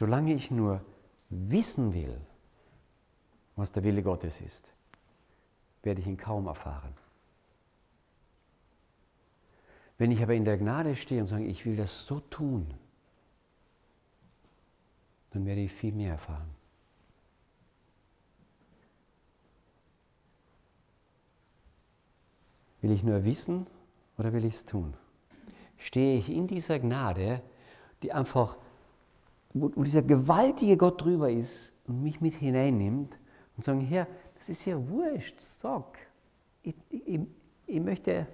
Solange 0.00 0.32
ich 0.32 0.50
nur 0.50 0.82
wissen 1.28 1.92
will, 1.92 2.18
was 3.54 3.70
der 3.70 3.84
Wille 3.84 4.02
Gottes 4.02 4.40
ist, 4.40 4.66
werde 5.82 6.00
ich 6.00 6.06
ihn 6.06 6.16
kaum 6.16 6.46
erfahren. 6.46 6.94
Wenn 9.98 10.10
ich 10.10 10.22
aber 10.22 10.32
in 10.32 10.46
der 10.46 10.56
Gnade 10.56 10.96
stehe 10.96 11.20
und 11.20 11.26
sage, 11.26 11.44
ich 11.44 11.66
will 11.66 11.76
das 11.76 12.06
so 12.06 12.20
tun, 12.20 12.72
dann 15.32 15.44
werde 15.44 15.60
ich 15.60 15.70
viel 15.70 15.92
mehr 15.92 16.12
erfahren. 16.12 16.48
Will 22.80 22.92
ich 22.92 23.02
nur 23.02 23.22
wissen 23.24 23.66
oder 24.16 24.32
will 24.32 24.46
ich 24.46 24.54
es 24.54 24.64
tun? 24.64 24.94
Stehe 25.76 26.16
ich 26.16 26.30
in 26.30 26.46
dieser 26.46 26.78
Gnade, 26.78 27.42
die 28.02 28.14
einfach, 28.14 28.56
wo, 29.52 29.70
wo 29.74 29.82
dieser 29.82 30.02
gewaltige 30.02 30.76
Gott 30.76 31.02
drüber 31.02 31.30
ist 31.30 31.72
und 31.86 32.02
mich 32.02 32.20
mit 32.20 32.34
hineinnimmt 32.34 33.18
und 33.56 33.64
sagen, 33.64 33.80
Herr, 33.80 34.06
das 34.38 34.48
ist 34.48 34.64
ja 34.64 34.88
wurscht, 34.88 35.40
sag, 35.40 35.98
ich, 36.62 36.74
ich, 36.90 37.20
ich 37.66 37.80
möchte 37.80 38.26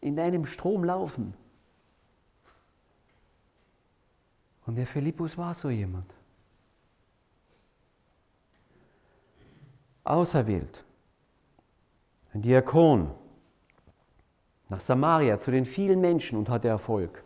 in 0.00 0.16
deinem 0.16 0.46
Strom 0.46 0.84
laufen. 0.84 1.34
Und 4.66 4.76
der 4.76 4.86
Philippus 4.86 5.36
war 5.36 5.54
so 5.54 5.70
jemand. 5.70 6.12
Auserwählt. 10.04 10.84
Ein 12.32 12.42
Diakon. 12.42 13.10
Nach 14.68 14.80
Samaria 14.80 15.38
zu 15.38 15.50
den 15.50 15.64
vielen 15.64 16.00
Menschen 16.00 16.38
und 16.38 16.48
hatte 16.48 16.68
Erfolg. 16.68 17.22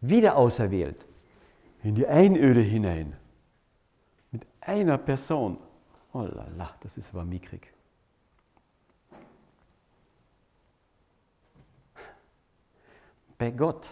Wieder 0.00 0.36
auserwählt. 0.36 1.05
In 1.82 1.94
die 1.94 2.06
Einöde 2.06 2.60
hinein. 2.60 3.16
Mit 4.30 4.46
einer 4.60 4.98
Person. 4.98 5.58
Oh 6.12 6.22
lala, 6.22 6.74
das 6.80 6.96
ist 6.96 7.10
aber 7.10 7.24
mickrig. 7.24 7.72
Bei 13.38 13.50
Gott, 13.50 13.90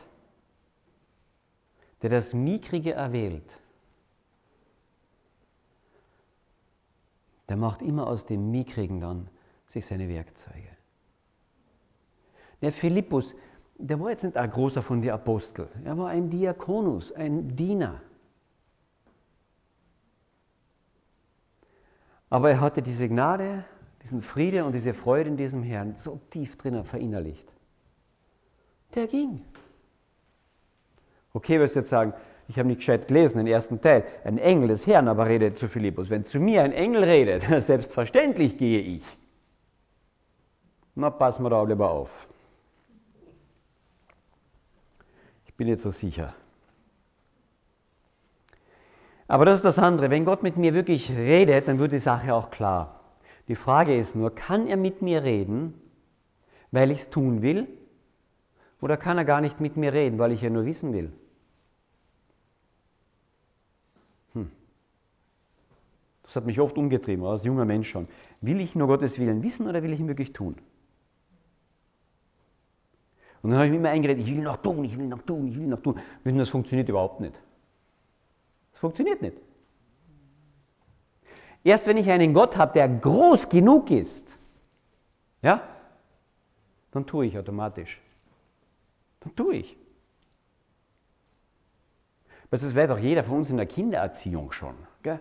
der 2.03 2.11
das 2.11 2.33
Mickrige 2.33 2.93
erwählt, 2.93 3.61
der 7.49 7.57
macht 7.57 7.83
immer 7.83 8.07
aus 8.07 8.25
dem 8.27 8.51
Mickrigen 8.51 9.01
dann 9.01 9.29
sich 9.67 9.85
seine 9.87 10.09
Werkzeuge. 10.09 10.77
Der 12.63 12.73
Philippus, 12.73 13.35
der 13.77 14.01
war 14.01 14.11
jetzt 14.11 14.25
nicht 14.25 14.37
ein 14.37 14.51
großer 14.51 14.83
von 14.83 15.03
den 15.03 15.11
Aposteln, 15.11 15.69
er 15.85 15.99
war 15.99 16.09
ein 16.09 16.31
Diakonus, 16.31 17.13
ein 17.13 17.57
Diener. 17.57 18.01
Aber 22.31 22.51
er 22.51 22.61
hatte 22.61 22.83
diese 22.83 23.09
Gnade, 23.09 23.65
diesen 24.03 24.21
Friede 24.21 24.65
und 24.65 24.73
diese 24.73 24.93
Freude 24.95 25.31
in 25.31 25.37
diesem 25.37 25.63
Herrn 25.63 25.95
so 25.95 26.21
tief 26.31 26.57
drinnen 26.57 26.85
verinnerlicht. 26.85 27.49
Der 28.95 29.07
ging. 29.07 29.41
Okay, 31.33 31.59
wirst 31.59 31.75
du 31.75 31.81
jetzt 31.81 31.91
sagen, 31.91 32.13
ich 32.49 32.59
habe 32.59 32.69
nicht 32.69 32.79
gescheit 32.79 33.09
gelesen, 33.09 33.39
den 33.39 33.47
ersten 33.47 33.81
Teil. 33.81 34.05
Ein 34.25 34.39
Engel 34.39 34.69
des 34.69 34.87
Herrn 34.87 35.09
aber 35.09 35.27
redet 35.27 35.57
zu 35.57 35.69
Philippus. 35.69 36.11
Wenn 36.11 36.25
zu 36.25 36.39
mir 36.39 36.63
ein 36.63 36.73
Engel 36.73 37.05
redet, 37.05 37.43
selbstverständlich 37.63 38.59
gehe 38.59 38.81
ich. 38.81 39.05
Na, 40.95 41.11
passen 41.11 41.43
wir 41.43 41.51
da 41.51 41.63
lieber 41.63 41.91
auf. 41.91 42.29
Ich 45.44 45.44
bin 45.57 45.69
jetzt 45.69 45.83
so 45.83 45.91
sicher. 45.91 46.35
Aber 49.27 49.45
das 49.45 49.59
ist 49.59 49.65
das 49.65 49.79
andere. 49.79 50.11
Wenn 50.11 50.25
Gott 50.25 50.43
mit 50.43 50.57
mir 50.57 50.75
wirklich 50.75 51.11
redet, 51.11 51.69
dann 51.69 51.79
wird 51.79 51.93
die 51.93 51.99
Sache 51.99 52.35
auch 52.35 52.51
klar. 52.51 53.01
Die 53.49 53.57
Frage 53.57 53.97
ist 53.97 54.15
nur, 54.17 54.35
kann 54.35 54.67
er 54.67 54.77
mit 54.77 55.03
mir 55.03 55.23
reden, 55.23 55.75
weil 56.71 56.91
ich 56.91 57.01
es 57.01 57.11
tun 57.11 57.43
will? 57.43 57.69
Oder 58.81 58.97
kann 58.97 59.19
er 59.19 59.25
gar 59.25 59.41
nicht 59.41 59.61
mit 59.61 59.77
mir 59.77 59.93
reden, 59.93 60.19
weil 60.19 60.33
ich 60.33 60.43
ja 60.43 60.51
nur 60.51 60.67
wissen 60.67 60.93
will? 60.93 61.13
Hm. 64.35 64.51
Das 66.23 66.37
hat 66.37 66.47
mich 66.47 66.61
oft 66.61 66.77
umgetrieben, 66.77 67.25
als 67.25 67.45
junger 67.45 67.65
Mensch 67.65 67.89
schon. 67.89 68.09
Will 68.41 68.61
ich 68.61 68.75
nur 68.75 68.89
Gottes 68.89 69.19
Willen 69.19 69.43
wissen 69.43 69.67
oder 69.67 69.83
will 69.83 69.93
ich 69.93 70.01
ihn 70.01 70.09
wirklich 70.09 70.33
tun? 70.33 70.57
Und 73.45 73.51
dann 73.51 73.59
habe 73.59 73.67
ich 73.67 73.73
mir 73.73 73.77
immer 73.77 73.91
eingeredet, 73.91 74.27
ich 74.27 74.35
will 74.35 74.43
noch 74.43 74.57
tun, 74.57 74.83
ich 74.85 74.97
will 74.97 75.07
noch 75.07 75.21
tun, 75.21 75.47
ich 75.49 75.59
will 75.59 75.67
noch 75.67 75.83
tun. 75.83 76.01
Und 76.25 76.39
das 76.39 76.49
funktioniert 76.49 76.89
überhaupt 76.89 77.21
nicht. 77.21 77.39
Das 78.73 78.81
funktioniert 78.81 79.21
nicht. 79.21 79.37
Erst 81.63 81.87
wenn 81.87 81.99
ich 81.99 82.11
einen 82.11 82.33
Gott 82.33 82.57
habe, 82.57 82.73
der 82.73 82.89
groß 82.89 83.51
genug 83.51 83.91
ist, 83.91 84.39
ja, 85.43 85.63
dann 86.91 87.07
tue 87.07 87.27
ich 87.27 87.37
automatisch. 87.37 88.01
Dann 89.21 89.37
tue 89.37 89.57
ich. 89.57 89.77
Das 92.51 92.75
weiß 92.75 92.89
doch 92.89 92.99
jeder 92.99 93.25
von 93.25 93.37
uns 93.37 93.51
in 93.51 93.59
der 93.59 93.67
Kindererziehung 93.67 94.53
schon. 94.53 94.75
Gell? 95.03 95.21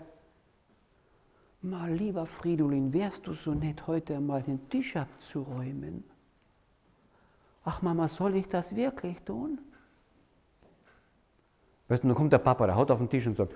Mal 1.61 1.91
lieber 1.91 2.25
Fridolin, 2.25 2.93
wärst 2.93 3.27
du 3.27 3.33
so 3.33 3.53
nett, 3.53 3.85
heute 3.85 4.15
einmal 4.15 4.43
den 4.43 4.69
Tisch 4.69 4.95
abzuräumen? 4.95 6.05
Ach 7.65 7.81
Mama, 7.81 8.07
soll 8.07 8.35
ich 8.35 8.49
das 8.49 8.75
wirklich 8.75 9.21
tun? 9.23 9.59
Weißt 11.87 12.03
du, 12.03 12.07
dann 12.07 12.15
kommt 12.15 12.33
der 12.33 12.39
Papa, 12.39 12.65
der 12.65 12.75
haut 12.75 12.91
auf 12.91 12.99
den 12.99 13.09
Tisch 13.09 13.25
und 13.27 13.35
sagt, 13.35 13.53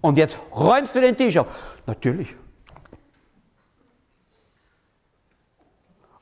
und 0.00 0.16
jetzt 0.16 0.38
räumst 0.52 0.94
du 0.94 1.00
den 1.00 1.16
Tisch 1.16 1.36
auf. 1.36 1.46
Natürlich. 1.86 2.34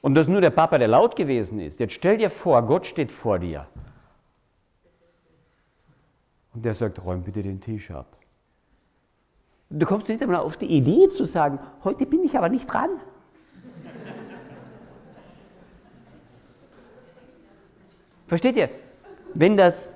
Und 0.01 0.14
das 0.14 0.27
ist 0.27 0.33
nur 0.33 0.41
der 0.41 0.51
Papa, 0.51 0.79
der 0.79 0.88
laut 0.88 1.17
gewesen 1.17 1.61
ist. 1.61 1.81
Jetzt 1.81 1.93
stell 1.93 2.17
dir 2.17 2.31
vor, 2.31 2.62
Gott 2.62 2.87
steht 2.87 3.12
vor 3.12 3.38
dir. 3.38 3.67
Und 6.55 6.64
der 6.64 6.75
sagt, 6.75 7.05
räum 7.05 7.23
bitte 7.23 7.43
den 7.43 7.61
Tisch 7.61 7.91
ab. 7.91 8.17
Du 9.71 9.85
kommst 9.85 10.09
nicht 10.09 10.23
einmal 10.23 10.41
auf 10.41 10.57
die 10.57 10.67
Idee 10.67 11.09
zu 11.11 11.25
sagen, 11.27 11.59
heute 11.85 12.07
bin 12.07 12.25
ich 12.25 12.38
aber 12.38 12.49
nicht 12.49 12.73
dran. 12.73 12.91
Versteht 18.29 18.57
ihr? 18.57 18.69
Wenn 19.35 19.57
das, 19.57 19.88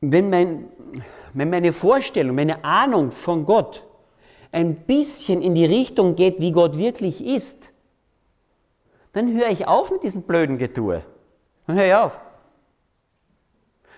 wenn, 0.00 0.30
mein, 0.30 0.68
wenn 1.34 1.50
meine 1.50 1.72
Vorstellung, 1.72 2.34
meine 2.34 2.64
Ahnung 2.64 3.10
von 3.10 3.44
Gott 3.44 3.86
ein 4.50 4.74
bisschen 4.74 5.42
in 5.42 5.54
die 5.54 5.66
Richtung 5.66 6.16
geht, 6.16 6.40
wie 6.40 6.50
Gott 6.50 6.76
wirklich 6.76 7.24
ist, 7.24 7.70
dann 9.12 9.36
höre 9.36 9.50
ich 9.50 9.68
auf 9.68 9.90
mit 9.90 10.02
diesem 10.02 10.22
blöden 10.22 10.56
Getue. 10.56 11.02
Dann 11.66 11.76
höre 11.76 11.86
ich 11.86 11.94
auf. 11.94 12.20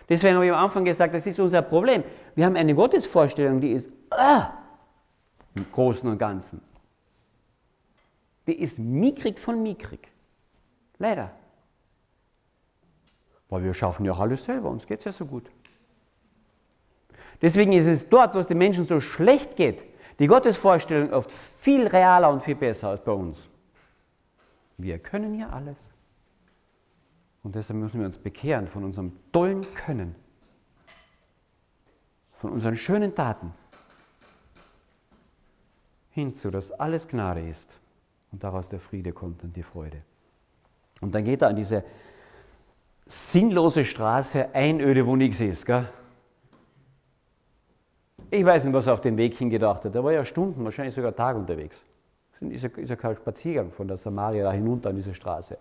Deswegen 0.08 0.34
habe 0.34 0.46
ich 0.46 0.52
am 0.52 0.64
Anfang 0.64 0.84
gesagt, 0.84 1.14
das 1.14 1.26
ist 1.26 1.38
unser 1.38 1.62
Problem. 1.62 2.02
Wir 2.34 2.44
haben 2.44 2.56
eine 2.56 2.74
Gottesvorstellung, 2.74 3.60
die 3.60 3.72
ist 3.72 3.88
ah, 4.10 4.50
im 5.54 5.64
Großen 5.70 6.08
und 6.08 6.18
Ganzen. 6.18 6.60
Die 8.48 8.60
ist 8.60 8.80
mickrig 8.80 9.38
von 9.38 9.62
mickrig. 9.62 10.08
Leider. 10.98 11.30
Weil 13.52 13.64
wir 13.64 13.74
schaffen 13.74 14.06
ja 14.06 14.12
auch 14.12 14.20
alles 14.20 14.44
selber, 14.44 14.70
uns 14.70 14.86
geht 14.86 15.00
es 15.00 15.04
ja 15.04 15.12
so 15.12 15.26
gut. 15.26 15.50
Deswegen 17.42 17.72
ist 17.72 17.86
es 17.86 18.08
dort, 18.08 18.34
wo 18.34 18.38
es 18.38 18.46
den 18.46 18.56
Menschen 18.56 18.84
so 18.84 18.98
schlecht 18.98 19.56
geht, 19.56 19.82
die 20.18 20.26
Gottesvorstellung 20.26 21.12
oft 21.12 21.30
viel 21.30 21.86
realer 21.86 22.30
und 22.30 22.42
viel 22.42 22.54
besser 22.54 22.88
als 22.88 23.04
bei 23.04 23.12
uns. 23.12 23.46
Wir 24.78 24.98
können 24.98 25.38
ja 25.38 25.50
alles. 25.50 25.92
Und 27.42 27.54
deshalb 27.54 27.78
müssen 27.78 27.98
wir 27.98 28.06
uns 28.06 28.16
bekehren 28.16 28.68
von 28.68 28.84
unserem 28.84 29.12
tollen 29.32 29.66
Können, 29.74 30.14
von 32.38 32.52
unseren 32.52 32.76
schönen 32.76 33.14
Taten, 33.14 33.52
hinzu, 36.12 36.50
dass 36.50 36.72
alles 36.72 37.06
Gnade 37.06 37.46
ist 37.46 37.76
und 38.30 38.42
daraus 38.42 38.70
der 38.70 38.80
Friede 38.80 39.12
kommt 39.12 39.44
und 39.44 39.54
die 39.54 39.62
Freude. 39.62 40.00
Und 41.02 41.14
dann 41.14 41.24
geht 41.24 41.42
er 41.42 41.48
an 41.48 41.56
diese 41.56 41.84
sinnlose 43.06 43.84
Straße, 43.84 44.54
Einöde, 44.54 45.06
wo 45.06 45.16
nichts 45.16 45.40
ist. 45.40 45.66
Gell? 45.66 45.88
Ich 48.30 48.44
weiß 48.44 48.64
nicht, 48.64 48.72
was 48.72 48.86
er 48.86 48.94
auf 48.94 49.00
den 49.00 49.18
Weg 49.18 49.34
hingedacht 49.34 49.84
hat. 49.84 49.94
Er 49.94 50.04
war 50.04 50.12
ja 50.12 50.24
Stunden, 50.24 50.64
wahrscheinlich 50.64 50.94
sogar 50.94 51.14
Tage 51.14 51.38
unterwegs. 51.38 51.84
Ist 52.40 52.62
ja, 52.64 52.70
ist 52.70 52.88
ja 52.88 52.96
kein 52.96 53.14
Spaziergang 53.14 53.70
von 53.70 53.86
der 53.86 53.96
Samaria 53.96 54.44
da 54.44 54.52
hinunter 54.52 54.90
an 54.90 54.96
diese 54.96 55.14
Straße. 55.14 55.58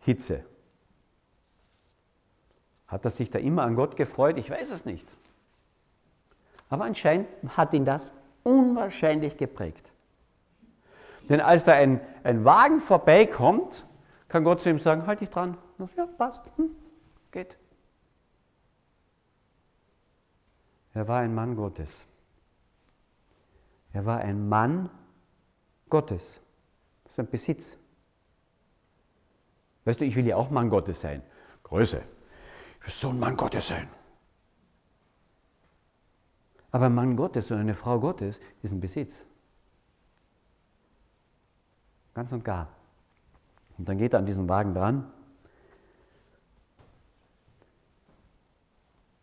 Hitze. 0.00 0.44
Hat 2.88 3.04
er 3.04 3.10
sich 3.10 3.30
da 3.30 3.38
immer 3.38 3.62
an 3.62 3.76
Gott 3.76 3.96
gefreut? 3.96 4.38
Ich 4.38 4.50
weiß 4.50 4.70
es 4.70 4.84
nicht. 4.84 5.08
Aber 6.68 6.84
anscheinend 6.84 7.28
hat 7.56 7.74
ihn 7.74 7.84
das 7.84 8.12
unwahrscheinlich 8.42 9.36
geprägt. 9.36 9.92
Denn 11.28 11.40
als 11.40 11.64
da 11.64 11.72
ein, 11.72 12.00
ein 12.24 12.44
Wagen 12.44 12.80
vorbeikommt, 12.80 13.84
kann 14.32 14.44
Gott 14.44 14.62
zu 14.62 14.70
ihm 14.70 14.78
sagen, 14.78 15.06
halt 15.06 15.20
dich 15.20 15.28
dran. 15.28 15.58
Ja, 15.94 16.06
passt, 16.06 16.50
hm, 16.56 16.70
geht. 17.32 17.58
Er 20.94 21.06
war 21.06 21.18
ein 21.18 21.34
Mann 21.34 21.54
Gottes. 21.54 22.06
Er 23.92 24.06
war 24.06 24.20
ein 24.20 24.48
Mann 24.48 24.88
Gottes. 25.90 26.40
Das 27.04 27.12
ist 27.12 27.20
ein 27.20 27.28
Besitz. 27.28 27.76
Weißt 29.84 30.00
du, 30.00 30.06
ich 30.06 30.16
will 30.16 30.26
ja 30.26 30.36
auch 30.36 30.48
Mann 30.48 30.70
Gottes 30.70 31.02
sein. 31.02 31.22
Größe. 31.64 32.02
Ich 32.78 32.86
will 32.86 32.90
so 32.90 33.10
ein 33.10 33.20
Mann 33.20 33.36
Gottes 33.36 33.68
sein. 33.68 33.86
Aber 36.70 36.86
ein 36.86 36.94
Mann 36.94 37.16
Gottes 37.16 37.50
oder 37.50 37.60
eine 37.60 37.74
Frau 37.74 38.00
Gottes 38.00 38.40
ist 38.62 38.72
ein 38.72 38.80
Besitz. 38.80 39.26
Ganz 42.14 42.32
und 42.32 42.46
gar. 42.46 42.81
Und 43.82 43.88
dann 43.88 43.98
geht 43.98 44.12
er 44.12 44.20
an 44.20 44.26
diesen 44.26 44.48
Wagen 44.48 44.74
dran. 44.74 45.10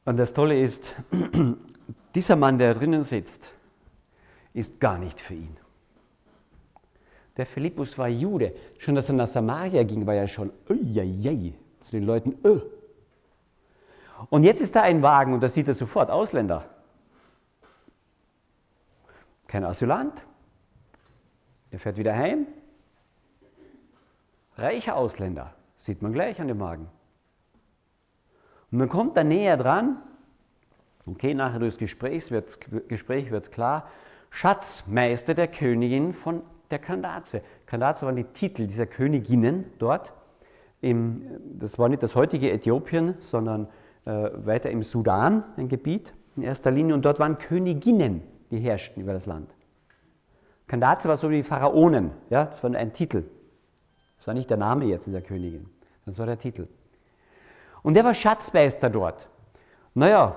Und 0.03 0.17
das 0.17 0.33
Tolle 0.33 0.61
ist, 0.61 0.97
dieser 2.15 2.35
Mann, 2.35 2.57
der 2.57 2.73
drinnen 2.73 3.03
sitzt, 3.03 3.53
ist 4.53 4.81
gar 4.81 4.97
nicht 4.97 5.21
für 5.21 5.35
ihn. 5.35 5.55
Der 7.37 7.45
Philippus 7.45 7.97
war 7.97 8.09
Jude. 8.09 8.53
Schon, 8.79 8.95
dass 8.95 9.07
er 9.07 9.15
nach 9.15 9.27
Samaria 9.27 9.83
ging, 9.83 10.05
war 10.05 10.15
ja 10.15 10.27
schon 10.27 10.51
uiuiui, 10.69 11.53
zu 11.79 11.91
den 11.91 12.03
Leuten. 12.03 12.37
Uh. 12.43 12.59
Und 14.29 14.43
jetzt 14.43 14.59
ist 14.59 14.75
da 14.75 14.81
ein 14.81 15.01
Wagen 15.01 15.33
und 15.33 15.41
da 15.41 15.47
sieht 15.47 15.69
er 15.69 15.73
sofort 15.73 16.11
Ausländer. 16.11 16.65
Kein 19.47 19.63
Asylant. 19.63 20.25
Der 21.71 21.79
fährt 21.79 21.95
wieder 21.95 22.13
heim. 22.13 22.45
Reicher 24.61 24.95
Ausländer. 24.95 25.53
Sieht 25.77 26.01
man 26.01 26.13
gleich 26.13 26.39
an 26.41 26.47
dem 26.47 26.59
Wagen. 26.59 26.87
Und 28.71 28.77
man 28.77 28.89
kommt 28.89 29.15
da 29.17 29.23
näher 29.23 29.57
dran. 29.57 29.97
Okay, 31.05 31.33
nachher 31.33 31.59
durchs 31.59 31.77
Gespräch 31.77 32.31
wird 32.31 33.43
es 33.43 33.51
klar. 33.51 33.87
Schatzmeister 34.29 35.33
der 35.33 35.47
Königin 35.47 36.13
von 36.13 36.43
der 36.69 36.79
Kandaze. 36.79 37.41
Kandaze 37.65 38.05
waren 38.05 38.15
die 38.15 38.25
Titel 38.25 38.67
dieser 38.67 38.85
Königinnen 38.85 39.65
dort. 39.79 40.13
Im, 40.81 41.23
das 41.57 41.79
war 41.79 41.89
nicht 41.89 42.03
das 42.03 42.15
heutige 42.15 42.51
Äthiopien, 42.51 43.15
sondern 43.19 43.67
äh, 44.05 44.29
weiter 44.33 44.69
im 44.69 44.83
Sudan, 44.83 45.43
ein 45.57 45.67
Gebiet 45.67 46.13
in 46.35 46.43
erster 46.43 46.71
Linie. 46.71 46.93
Und 46.93 47.03
dort 47.03 47.19
waren 47.19 47.37
Königinnen 47.37 48.21
die 48.51 48.59
herrschten 48.59 49.01
über 49.01 49.13
das 49.13 49.25
Land. 49.25 49.49
Kandaze 50.67 51.09
war 51.09 51.17
so 51.17 51.29
wie 51.31 51.43
Pharaonen, 51.43 52.11
ja, 52.29 52.45
das 52.45 52.63
war 52.63 52.73
ein 52.73 52.93
Titel. 52.93 53.23
Das 54.19 54.27
war 54.27 54.33
nicht 54.33 54.49
der 54.49 54.57
Name 54.57 54.85
jetzt 54.85 55.07
dieser 55.07 55.21
Königin, 55.21 55.65
das 56.05 56.19
war 56.19 56.25
der 56.25 56.37
Titel. 56.37 56.67
Und 57.81 57.93
der 57.93 58.03
war 58.03 58.13
Schatzmeister 58.13 58.89
dort. 58.89 59.29
Naja, 59.93 60.35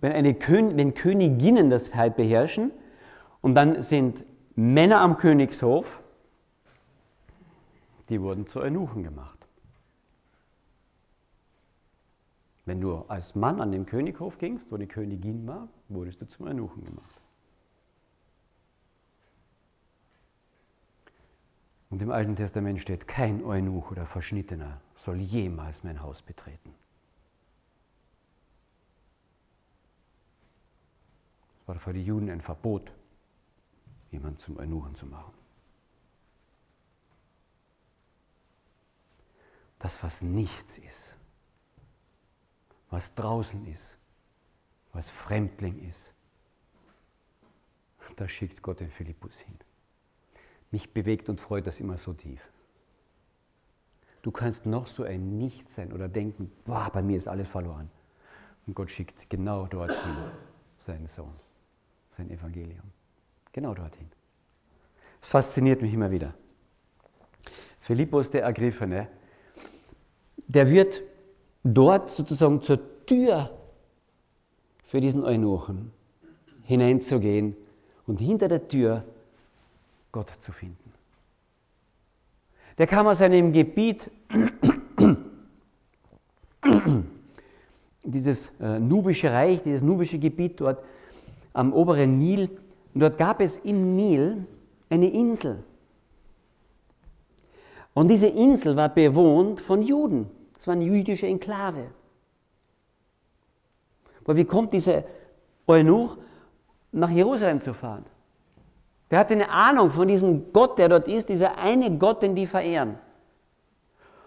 wenn, 0.00 0.12
eine 0.12 0.34
Kön 0.34 0.76
wenn 0.76 0.94
Königinnen 0.94 1.68
das 1.68 1.94
halt 1.94 2.16
beherrschen 2.16 2.72
und 3.42 3.54
dann 3.54 3.82
sind 3.82 4.24
Männer 4.56 5.00
am 5.00 5.18
Königshof, 5.18 6.00
die 8.08 8.20
wurden 8.22 8.46
zu 8.46 8.60
Eunuchen 8.60 9.02
gemacht. 9.02 9.46
Wenn 12.64 12.80
du 12.80 13.04
als 13.08 13.34
Mann 13.34 13.60
an 13.60 13.72
den 13.72 13.84
Könighof 13.84 14.38
gingst, 14.38 14.72
wo 14.72 14.78
die 14.78 14.86
Königin 14.86 15.46
war, 15.46 15.68
wurdest 15.90 16.22
du 16.22 16.26
zum 16.26 16.46
Eunuchen 16.46 16.82
gemacht. 16.82 17.23
Und 21.94 22.02
im 22.02 22.10
Alten 22.10 22.34
Testament 22.34 22.80
steht, 22.80 23.06
kein 23.06 23.44
Eunuch 23.44 23.92
oder 23.92 24.04
Verschnittener 24.04 24.80
soll 24.96 25.20
jemals 25.20 25.84
mein 25.84 26.02
Haus 26.02 26.22
betreten. 26.22 26.74
Es 31.60 31.68
war 31.68 31.78
für 31.78 31.92
die 31.92 32.04
Juden 32.04 32.30
ein 32.30 32.40
Verbot, 32.40 32.90
jemanden 34.10 34.38
zum 34.38 34.56
Eunuchen 34.56 34.96
zu 34.96 35.06
machen. 35.06 35.32
Das, 39.78 40.02
was 40.02 40.20
nichts 40.20 40.78
ist, 40.78 41.16
was 42.90 43.14
draußen 43.14 43.68
ist, 43.68 43.96
was 44.92 45.08
Fremdling 45.08 45.78
ist. 45.88 46.12
Da 48.16 48.26
schickt 48.26 48.62
Gott 48.62 48.80
den 48.80 48.90
Philippus 48.90 49.38
hin. 49.38 49.56
Mich 50.74 50.92
bewegt 50.92 51.28
und 51.28 51.40
freut 51.40 51.68
das 51.68 51.78
immer 51.78 51.96
so 51.96 52.12
tief. 52.14 52.50
Du 54.22 54.32
kannst 54.32 54.66
noch 54.66 54.88
so 54.88 55.04
ein 55.04 55.38
Nichts 55.38 55.76
sein 55.76 55.92
oder 55.92 56.08
denken, 56.08 56.50
boah, 56.64 56.90
bei 56.92 57.00
mir 57.00 57.16
ist 57.16 57.28
alles 57.28 57.46
verloren. 57.46 57.88
Und 58.66 58.74
Gott 58.74 58.90
schickt 58.90 59.30
genau 59.30 59.66
dorthin 59.66 60.16
seinen 60.76 61.06
Sohn, 61.06 61.32
sein 62.08 62.28
Evangelium. 62.28 62.90
Genau 63.52 63.72
dorthin. 63.72 64.08
Das 65.20 65.30
fasziniert 65.30 65.80
mich 65.80 65.94
immer 65.94 66.10
wieder. 66.10 66.34
Philippus 67.78 68.32
der 68.32 68.42
Ergriffene, 68.42 69.06
der 70.48 70.70
wird 70.70 71.02
dort 71.62 72.10
sozusagen 72.10 72.60
zur 72.60 73.06
Tür 73.06 73.56
für 74.82 75.00
diesen 75.00 75.22
Eunuchen 75.22 75.92
hineinzugehen 76.64 77.56
und 78.08 78.18
hinter 78.18 78.48
der 78.48 78.66
Tür 78.66 79.04
Gott 80.14 80.30
zu 80.38 80.52
finden. 80.52 80.92
Der 82.78 82.86
kam 82.86 83.08
aus 83.08 83.20
einem 83.20 83.50
Gebiet, 83.50 84.12
dieses 88.04 88.52
äh, 88.60 88.78
nubische 88.78 89.32
Reich, 89.32 89.62
dieses 89.62 89.82
nubische 89.82 90.20
Gebiet 90.20 90.60
dort 90.60 90.84
am 91.52 91.72
oberen 91.72 92.18
Nil. 92.18 92.48
Und 92.94 93.00
dort 93.00 93.18
gab 93.18 93.40
es 93.40 93.58
im 93.58 93.96
Nil 93.96 94.46
eine 94.88 95.10
Insel. 95.10 95.64
Und 97.92 98.08
diese 98.08 98.28
Insel 98.28 98.76
war 98.76 98.90
bewohnt 98.90 99.60
von 99.60 99.82
Juden. 99.82 100.30
Es 100.56 100.68
war 100.68 100.74
eine 100.74 100.84
jüdische 100.84 101.26
Enklave. 101.26 101.90
Aber 104.22 104.36
wie 104.36 104.44
kommt 104.44 104.72
dieser 104.74 105.02
Eunuch 105.66 106.16
nach 106.92 107.10
Jerusalem 107.10 107.60
zu 107.60 107.74
fahren? 107.74 108.04
Der 109.14 109.20
hatte 109.20 109.34
eine 109.34 109.48
Ahnung 109.48 109.90
von 109.90 110.08
diesem 110.08 110.52
Gott, 110.52 110.76
der 110.76 110.88
dort 110.88 111.06
ist, 111.06 111.28
dieser 111.28 111.56
eine 111.56 111.98
Gott, 111.98 112.20
den 112.20 112.34
die 112.34 112.48
verehren. 112.48 112.98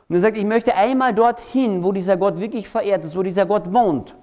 Und 0.08 0.16
er 0.16 0.22
sagt, 0.22 0.38
ich 0.38 0.46
möchte 0.46 0.76
einmal 0.76 1.14
dorthin, 1.14 1.84
wo 1.84 1.92
dieser 1.92 2.16
Gott 2.16 2.40
wirklich 2.40 2.70
verehrt 2.70 3.04
ist, 3.04 3.18
wo 3.18 3.22
dieser 3.22 3.46
Gott 3.46 3.74
wohnt. 3.74 4.16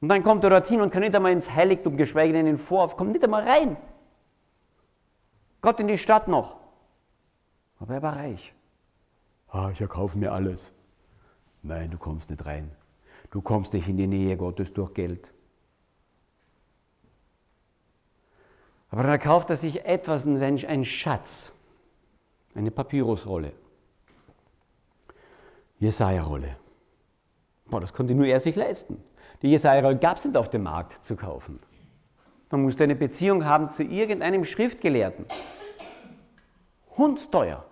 Und 0.00 0.08
dann 0.08 0.24
kommt 0.24 0.42
er 0.42 0.50
dorthin 0.50 0.80
und 0.80 0.90
kann 0.90 1.02
nicht 1.02 1.14
einmal 1.14 1.30
ins 1.30 1.48
Heiligtum, 1.48 1.96
geschweige 1.96 2.32
denn 2.32 2.46
in 2.46 2.56
den 2.56 2.58
Vorhof, 2.58 2.96
kommt 2.96 3.12
nicht 3.12 3.22
einmal 3.22 3.48
rein. 3.48 3.76
Gott 5.60 5.78
in 5.78 5.86
die 5.86 5.98
Stadt 5.98 6.26
noch. 6.26 6.56
Aber 7.78 7.94
er 7.94 8.02
war 8.02 8.16
reich. 8.16 8.52
Ah, 9.46 9.70
ich 9.72 9.80
erkaufe 9.80 10.18
mir 10.18 10.32
alles. 10.32 10.74
Nein, 11.62 11.92
du 11.92 11.96
kommst 11.96 12.30
nicht 12.30 12.44
rein. 12.44 12.72
Du 13.30 13.40
kommst 13.40 13.72
nicht 13.72 13.86
in 13.86 13.98
die 13.98 14.08
Nähe 14.08 14.36
Gottes 14.36 14.72
durch 14.72 14.94
Geld. 14.94 15.32
Aber 18.92 19.02
dann 19.02 19.12
erkauft 19.12 19.48
er 19.48 19.56
sich 19.56 19.86
etwas, 19.86 20.26
einen 20.26 20.84
Schatz, 20.84 21.50
eine 22.54 22.70
Papyrusrolle, 22.70 23.52
Jesaja-Rolle. 25.78 26.56
Boah, 27.70 27.80
das 27.80 27.94
konnte 27.94 28.14
nur 28.14 28.26
er 28.26 28.38
sich 28.38 28.54
leisten. 28.54 29.02
Die 29.40 29.48
Jesaja-Rolle 29.48 29.96
gab 29.96 30.18
es 30.18 30.26
nicht 30.26 30.36
auf 30.36 30.50
dem 30.50 30.64
Markt 30.64 31.02
zu 31.02 31.16
kaufen. 31.16 31.58
Man 32.50 32.60
musste 32.60 32.84
eine 32.84 32.94
Beziehung 32.94 33.46
haben 33.46 33.70
zu 33.70 33.82
irgendeinem 33.82 34.44
Schriftgelehrten. 34.44 35.24
Hundsteuer. 36.98 37.64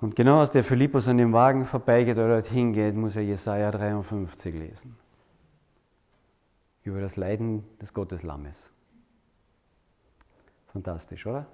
Und 0.00 0.16
genau 0.16 0.40
als 0.40 0.50
der 0.50 0.64
Philippus 0.64 1.06
an 1.06 1.18
dem 1.18 1.32
Wagen 1.32 1.64
vorbeigeht 1.64 2.16
oder 2.16 2.40
dorthin 2.40 2.72
geht, 2.72 2.96
muss 2.96 3.14
er 3.14 3.22
Jesaja 3.22 3.70
53 3.70 4.52
lesen. 4.52 4.98
Über 6.84 7.00
das 7.00 7.16
Leiden 7.16 7.64
des 7.80 7.94
Gotteslammes. 7.94 8.68
Fantastisch, 10.68 11.26
oder? 11.26 11.46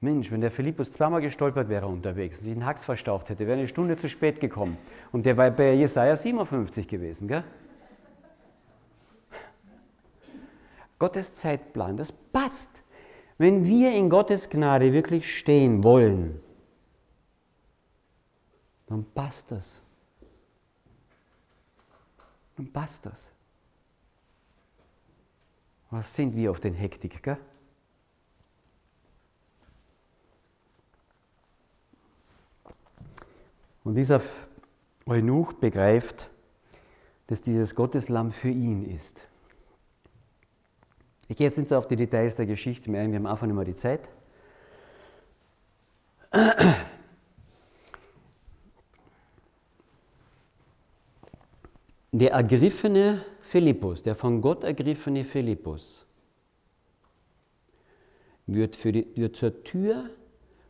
Mensch, 0.00 0.32
wenn 0.32 0.40
der 0.40 0.50
Philippus 0.50 0.92
zweimal 0.92 1.20
gestolpert 1.20 1.68
wäre 1.68 1.86
unterwegs 1.86 2.38
und 2.38 2.44
sich 2.44 2.54
den 2.54 2.66
Hax 2.66 2.84
verstaucht 2.84 3.30
hätte, 3.30 3.46
wäre 3.46 3.58
eine 3.58 3.68
Stunde 3.68 3.96
zu 3.96 4.08
spät 4.08 4.40
gekommen. 4.40 4.76
Und 5.12 5.26
der 5.26 5.36
war 5.36 5.50
bei 5.52 5.74
Jesaja 5.74 6.16
57 6.16 6.88
gewesen, 6.88 7.28
gell? 7.28 7.44
Gottes 10.98 11.34
Zeitplan, 11.34 11.96
das 11.96 12.10
passt. 12.12 12.70
Wenn 13.38 13.64
wir 13.64 13.92
in 13.92 14.10
Gottes 14.10 14.50
Gnade 14.50 14.92
wirklich 14.92 15.38
stehen 15.38 15.84
wollen, 15.84 16.40
dann 18.88 19.04
passt 19.14 19.50
das. 19.52 19.80
Dann 22.56 22.72
passt 22.72 23.06
das. 23.06 23.30
Was 25.90 26.14
sind 26.14 26.34
wir 26.36 26.50
auf 26.50 26.60
den 26.60 26.74
Hektik, 26.74 27.22
gell? 27.22 27.38
Und 33.84 33.96
dieser 33.96 34.22
Eunuch 35.06 35.54
begreift, 35.54 36.30
dass 37.26 37.42
dieses 37.42 37.74
Gotteslamm 37.74 38.30
für 38.30 38.48
ihn 38.48 38.84
ist. 38.84 39.26
Ich 41.28 41.36
gehe 41.36 41.46
jetzt 41.46 41.58
nicht 41.58 41.68
so 41.68 41.76
auf 41.76 41.88
die 41.88 41.96
Details 41.96 42.36
der 42.36 42.46
Geschichte 42.46 42.92
wir 42.92 43.00
haben 43.00 43.26
einfach 43.26 43.46
nicht 43.46 43.56
mehr 43.56 43.64
die 43.64 43.74
Zeit. 43.74 44.08
Der 52.14 52.32
ergriffene 52.32 53.24
Philippus, 53.40 54.02
der 54.02 54.14
von 54.14 54.42
Gott 54.42 54.64
ergriffene 54.64 55.24
Philippus, 55.24 56.04
wird, 58.46 58.76
für 58.76 58.92
die, 58.92 59.16
wird 59.16 59.34
zur 59.34 59.64
Tür, 59.64 60.10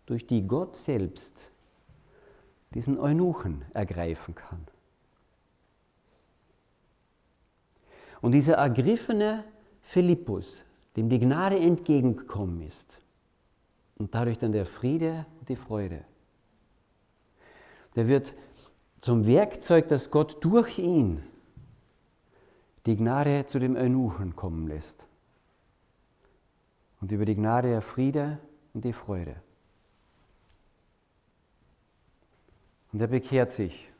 durch 0.06 0.24
die 0.24 0.46
Gott 0.46 0.76
selbst 0.76 1.50
diesen 2.74 2.96
Eunuchen 2.96 3.64
ergreifen 3.74 4.36
kann. 4.36 4.64
Und 8.20 8.32
dieser 8.32 8.54
ergriffene 8.54 9.42
Philippus, 9.80 10.62
dem 10.96 11.08
die 11.08 11.18
Gnade 11.18 11.58
entgegengekommen 11.58 12.62
ist, 12.62 13.00
und 13.96 14.14
dadurch 14.14 14.38
dann 14.38 14.52
der 14.52 14.66
Friede 14.66 15.26
und 15.40 15.48
die 15.48 15.56
Freude, 15.56 16.04
der 17.96 18.06
wird 18.06 18.32
zum 19.00 19.26
Werkzeug, 19.26 19.88
das 19.88 20.12
Gott 20.12 20.36
durch 20.44 20.78
ihn 20.78 21.24
die 22.86 22.96
Gnade 22.96 23.46
zu 23.46 23.58
dem 23.58 23.76
Eunuchen 23.76 24.36
kommen 24.36 24.66
lässt. 24.66 25.06
Und 27.00 27.12
über 27.12 27.24
die 27.24 27.34
Gnade 27.34 27.68
der 27.68 27.82
Friede 27.82 28.38
und 28.74 28.84
die 28.84 28.92
Freude. 28.92 29.36
Und 32.92 33.00
er 33.00 33.08
bekehrt 33.08 33.52
sich. 33.52 33.90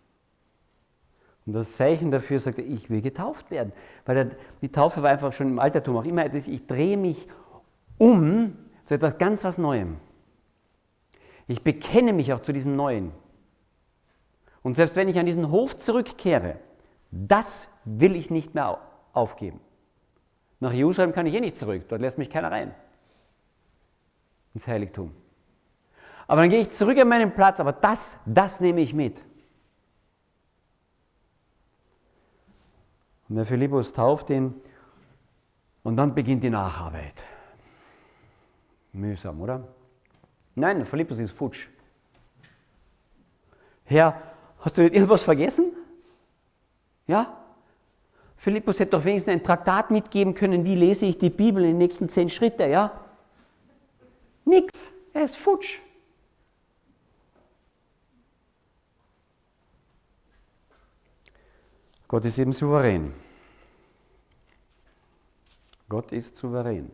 Und 1.46 1.54
das 1.54 1.72
Zeichen 1.72 2.10
dafür 2.10 2.38
sagt 2.38 2.58
er, 2.58 2.66
ich 2.66 2.90
will 2.90 3.00
getauft 3.00 3.50
werden. 3.50 3.72
Weil 4.04 4.16
er, 4.16 4.30
die 4.60 4.70
Taufe 4.70 5.02
war 5.02 5.10
einfach 5.10 5.32
schon 5.32 5.48
im 5.48 5.58
Altertum 5.58 5.96
auch 5.96 6.04
immer, 6.04 6.32
ich 6.32 6.66
drehe 6.66 6.96
mich 6.96 7.28
um 7.98 8.56
zu 8.84 8.94
etwas 8.94 9.18
ganz 9.18 9.44
was 9.44 9.58
Neuem. 9.58 9.96
Ich 11.48 11.64
bekenne 11.64 12.12
mich 12.12 12.32
auch 12.32 12.40
zu 12.40 12.52
diesem 12.52 12.76
Neuen. 12.76 13.12
Und 14.62 14.76
selbst 14.76 14.94
wenn 14.94 15.08
ich 15.08 15.18
an 15.18 15.26
diesen 15.26 15.50
Hof 15.50 15.76
zurückkehre, 15.76 16.58
das 17.10 17.68
will 17.84 18.16
ich 18.16 18.30
nicht 18.30 18.54
mehr 18.54 18.78
aufgeben. 19.12 19.60
Nach 20.60 20.72
Jerusalem 20.72 21.12
kann 21.12 21.26
ich 21.26 21.34
eh 21.34 21.40
nicht 21.40 21.56
zurück, 21.56 21.84
dort 21.88 22.00
lässt 22.00 22.18
mich 22.18 22.30
keiner 22.30 22.50
rein. 22.50 22.74
Ins 24.54 24.66
Heiligtum. 24.66 25.14
Aber 26.28 26.42
dann 26.42 26.50
gehe 26.50 26.60
ich 26.60 26.70
zurück 26.70 26.98
an 26.98 27.08
meinen 27.08 27.34
Platz, 27.34 27.58
aber 27.58 27.72
das, 27.72 28.18
das 28.26 28.60
nehme 28.60 28.80
ich 28.80 28.94
mit. 28.94 29.24
Und 33.28 33.36
der 33.36 33.46
Philippus 33.46 33.92
tauft 33.92 34.30
ihn 34.30 34.54
und 35.82 35.96
dann 35.96 36.14
beginnt 36.14 36.44
die 36.44 36.50
Nacharbeit. 36.50 37.14
Mühsam, 38.92 39.40
oder? 39.40 39.66
Nein, 40.54 40.76
der 40.76 40.86
Philippus 40.86 41.18
ist 41.18 41.32
futsch. 41.32 41.68
Herr, 43.84 44.20
hast 44.60 44.78
du 44.78 44.82
irgendwas 44.82 45.22
vergessen? 45.22 45.72
Ja? 47.06 47.41
Philippus 48.42 48.80
hätte 48.80 48.96
doch 48.96 49.04
wenigstens 49.04 49.34
ein 49.34 49.44
Traktat 49.44 49.92
mitgeben 49.92 50.34
können, 50.34 50.64
wie 50.64 50.74
lese 50.74 51.06
ich 51.06 51.16
die 51.16 51.30
Bibel 51.30 51.62
in 51.62 51.70
den 51.70 51.78
nächsten 51.78 52.08
zehn 52.08 52.28
Schritte, 52.28 52.66
ja? 52.66 52.90
Nix, 54.44 54.90
er 55.12 55.22
ist 55.22 55.36
futsch. 55.36 55.78
Gott 62.08 62.24
ist 62.24 62.36
eben 62.38 62.52
souverän. 62.52 63.14
Gott 65.88 66.10
ist 66.10 66.34
souverän. 66.34 66.90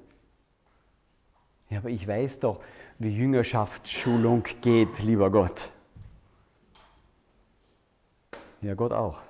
Ja, 1.71 1.79
aber 1.79 1.89
ich 1.89 2.07
weiß 2.07 2.41
doch, 2.41 2.61
wie 2.99 3.17
Jüngerschaftsschulung 3.17 4.45
geht, 4.61 4.99
lieber 4.99 5.31
Gott. 5.31 5.73
Ja, 8.61 8.75
Gott 8.75 8.93
auch. 8.93 9.23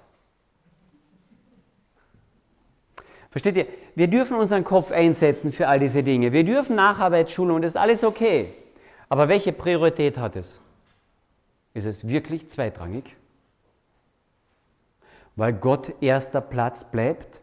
Versteht 3.39 3.57
ihr? 3.57 3.73
Wir 3.95 4.09
dürfen 4.09 4.37
unseren 4.37 4.65
Kopf 4.65 4.91
einsetzen 4.91 5.53
für 5.53 5.69
all 5.69 5.79
diese 5.79 6.03
Dinge. 6.03 6.33
Wir 6.33 6.43
dürfen 6.43 6.75
Nacharbeitsschulung, 6.75 7.63
das 7.63 7.71
ist 7.71 7.77
alles 7.77 8.03
okay. 8.03 8.53
Aber 9.09 9.29
welche 9.29 9.53
Priorität 9.53 10.19
hat 10.19 10.35
es? 10.35 10.61
Ist 11.73 11.85
es 11.85 12.09
wirklich 12.09 12.51
zweitrangig? 12.51 13.15
Weil 15.37 15.53
Gott 15.53 15.95
erster 16.01 16.41
Platz 16.41 16.83
bleibt? 16.83 17.41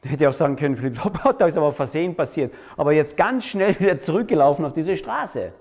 Hätte 0.04 0.28
auch 0.28 0.34
sagen 0.34 0.54
können, 0.54 0.76
Philipp, 0.76 1.00
da 1.38 1.46
ist 1.48 1.56
aber 1.58 1.72
Versehen 1.72 2.14
passiert. 2.14 2.54
Aber 2.76 2.92
jetzt 2.92 3.16
ganz 3.16 3.46
schnell 3.46 3.76
wieder 3.80 3.98
zurückgelaufen 3.98 4.64
auf 4.64 4.74
diese 4.74 4.96
Straße. 4.96 5.52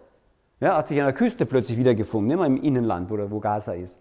Ja, 0.60 0.78
hat 0.78 0.90
sich 0.90 1.00
an 1.00 1.08
der 1.08 1.16
Küste 1.16 1.48
plötzlich 1.48 1.80
wiedergefunden, 1.80 2.38
mehr 2.38 2.46
im 2.46 2.62
Innenland, 2.62 3.10
wo, 3.10 3.18
wo 3.32 3.40
Gaza 3.40 3.74
ist. 3.74 3.98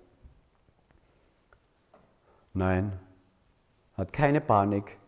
Nein, 2.52 2.92
hat 3.96 4.12
keine 4.12 4.40
Panik. 4.40 4.98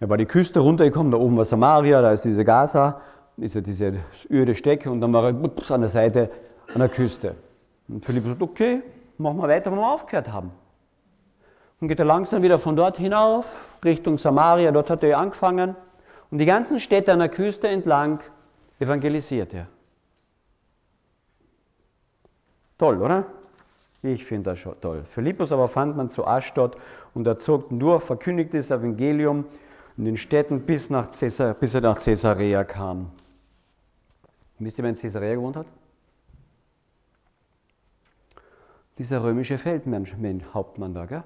Er 0.00 0.08
war 0.08 0.16
die 0.16 0.26
Küste 0.26 0.60
runtergekommen, 0.60 1.10
da 1.10 1.18
oben 1.18 1.36
war 1.36 1.44
Samaria, 1.44 2.00
da 2.00 2.12
ist 2.12 2.24
diese 2.24 2.44
Gaza, 2.44 3.00
ist 3.36 3.54
ja 3.54 3.60
diese 3.60 3.94
öde 4.30 4.54
Stecke 4.54 4.90
und 4.90 5.00
dann 5.00 5.12
war 5.12 5.24
er 5.24 5.34
an 5.34 5.80
der 5.80 5.88
Seite 5.88 6.30
an 6.72 6.80
der 6.80 6.88
Küste. 6.88 7.34
Und 7.88 8.04
Philipp 8.04 8.24
sagt, 8.24 8.42
okay, 8.42 8.82
machen 9.16 9.38
wir 9.38 9.48
weiter, 9.48 9.72
wo 9.72 9.76
wir 9.76 9.92
aufgehört 9.92 10.30
haben. 10.30 10.52
Und 11.80 11.88
geht 11.88 11.98
er 11.98 12.06
langsam 12.06 12.42
wieder 12.42 12.58
von 12.58 12.76
dort 12.76 12.98
hinauf, 12.98 13.74
Richtung 13.84 14.18
Samaria, 14.18 14.70
dort 14.70 14.90
hat 14.90 15.02
er 15.02 15.18
angefangen. 15.18 15.76
Und 16.30 16.38
die 16.38 16.46
ganzen 16.46 16.78
Städte 16.78 17.12
an 17.12 17.20
der 17.20 17.28
Küste 17.28 17.68
entlang 17.68 18.20
evangelisiert 18.78 19.54
er. 19.54 19.66
Toll, 22.76 23.02
oder? 23.02 23.26
Ich 24.02 24.24
finde 24.24 24.50
das 24.50 24.60
schon 24.60 24.80
toll. 24.80 25.02
Philippus 25.04 25.50
aber 25.50 25.68
fand 25.68 25.96
man 25.96 26.08
zu 26.08 26.26
Aschdod 26.26 26.76
und 27.14 27.26
er 27.26 27.38
zog 27.38 27.66
durch, 27.70 28.02
verkündigte 28.02 28.56
das 28.56 28.70
Evangelium 28.70 29.44
in 29.96 30.04
den 30.04 30.16
Städten 30.16 30.60
bis, 30.60 30.90
nach 30.90 31.10
Caesar, 31.10 31.54
bis 31.54 31.74
er 31.74 31.80
nach 31.80 31.98
Caesarea 31.98 32.62
kam. 32.62 33.10
Wisst 34.60 34.78
ihr, 34.78 34.84
wer 34.84 34.90
in 34.90 34.96
Caesarea 34.96 35.34
gewohnt 35.34 35.56
hat? 35.56 35.66
Dieser 38.98 39.22
römische 39.22 39.58
Feldmann, 39.58 40.06
Hauptmann 40.54 40.94
da, 40.94 41.06
gell? 41.06 41.24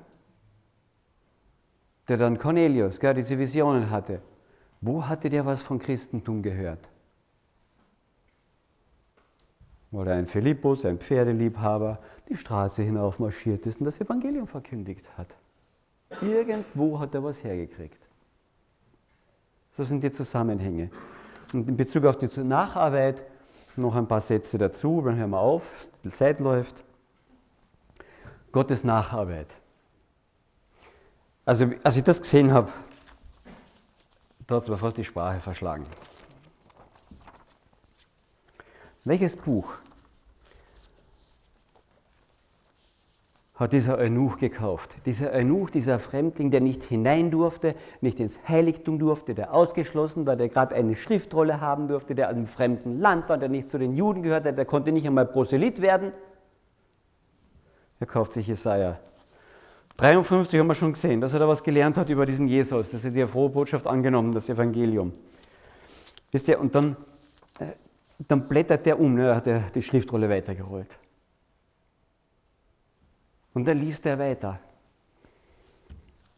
der 2.09 2.17
dann 2.17 2.39
Cornelius, 2.39 3.01
gell, 3.01 3.15
diese 3.15 3.39
Visionen 3.39 3.91
hatte. 3.91 4.21
Wo 4.81 5.07
hatte 5.07 5.31
der 5.31 5.47
was 5.47 5.63
von 5.63 5.79
Christentum 5.79 6.43
gehört? 6.43 6.89
Oder 9.93 10.15
ein 10.15 10.27
Philippus, 10.27 10.85
ein 10.87 10.99
Pferdeliebhaber, 10.99 11.99
die 12.29 12.37
Straße 12.37 12.83
hinauf 12.83 13.19
marschiert 13.19 13.67
ist 13.67 13.79
und 13.79 13.85
das 13.85 14.01
Evangelium 14.01 14.47
verkündigt 14.47 15.07
hat. 15.19 15.29
Irgendwo 16.23 16.99
hat 16.99 17.15
er 17.15 17.23
was 17.23 17.45
hergekriegt. 17.45 17.99
So 19.73 19.85
sind 19.85 20.03
die 20.03 20.11
Zusammenhänge. 20.11 20.91
Und 21.53 21.69
in 21.69 21.77
Bezug 21.77 22.07
auf 22.07 22.17
die 22.17 22.29
Nacharbeit 22.43 23.23
noch 23.77 23.95
ein 23.95 24.09
paar 24.09 24.21
Sätze 24.21 24.59
dazu, 24.59 25.03
dann 25.03 25.17
hören 25.17 25.31
wir 25.31 25.41
auf, 25.41 25.89
die 26.05 26.11
Zeit 26.11 26.41
läuft. 26.41 26.83
Gottes 28.51 28.85
Nacharbeit. 28.85 29.57
Also, 31.45 31.71
als 31.83 31.97
ich 31.97 32.05
das 32.05 32.21
gesehen 32.21 32.53
habe, 32.53 32.71
da 34.47 34.57
hat 34.57 34.63
es 34.63 34.69
mir 34.69 34.77
fast 34.77 34.99
die 34.99 35.05
Sprache 35.05 35.41
verschlagen. 35.41 35.85
Welches 39.05 39.37
Buch 39.37 39.79
hat 43.63 43.73
dieser 43.73 43.99
Eunuch 43.99 44.39
gekauft? 44.39 44.97
Dieser 45.07 45.33
Eunuch, 45.33 45.71
dieser 45.71 45.99
Fremdling, 45.99 46.51
der 46.51 46.61
nicht 46.61 46.83
hinein 46.83 47.31
durfte, 47.31 47.75
nicht 48.01 48.21
ins 48.21 48.39
Heiligtum 48.49 48.99
durfte, 48.99 49.35
der 49.35 49.55
ausgeschlossen 49.55 50.27
war, 50.27 50.37
der 50.37 50.49
gerade 50.49 50.75
eine 50.75 50.95
Schriftrolle 50.95 51.61
haben 51.61 51.89
durfte, 51.89 52.15
der 52.15 52.29
aus 52.29 52.35
einem 52.35 52.47
fremden 52.47 53.01
Land 53.01 53.29
war, 53.29 53.39
der 53.39 53.49
nicht 53.49 53.69
zu 53.69 53.79
den 53.79 53.95
Juden 53.95 54.23
gehörte, 54.23 54.53
der 54.53 54.65
konnte 54.65 54.93
nicht 54.93 55.07
einmal 55.07 55.27
Proselyt 55.27 55.81
werden. 55.81 56.13
Er 58.01 58.07
kauft 58.07 58.33
sich 58.33 58.47
Jesaja 58.47 58.99
53 59.97 60.59
haben 60.59 60.67
wir 60.67 60.75
schon 60.75 60.95
gesehen, 60.95 61.21
dass 61.21 61.33
er 61.33 61.39
da 61.39 61.47
was 61.49 61.63
gelernt 61.63 61.97
hat 61.97 62.09
über 62.09 62.27
diesen 62.27 62.49
Jesus, 62.49 62.91
dass 62.91 63.05
er 63.05 63.11
die 63.11 63.27
frohe 63.27 63.51
Botschaft 63.51 63.87
angenommen, 63.87 64.33
das 64.33 64.49
Evangelium. 64.49 65.13
Wisst 66.33 66.49
ihr, 66.49 66.59
und 66.59 66.75
dann, 66.75 66.97
äh, 67.59 67.67
dann 68.27 68.49
blättert 68.49 68.87
der 68.87 68.99
um, 68.99 69.15
ne, 69.15 69.37
hat 69.37 69.47
er 69.47 69.61
die 69.75 69.83
Schriftrolle 69.83 70.29
weitergerollt. 70.29 70.99
Und 73.55 73.67
dann 73.67 73.79
liest 73.79 74.07
er 74.07 74.19
weiter. 74.19 74.61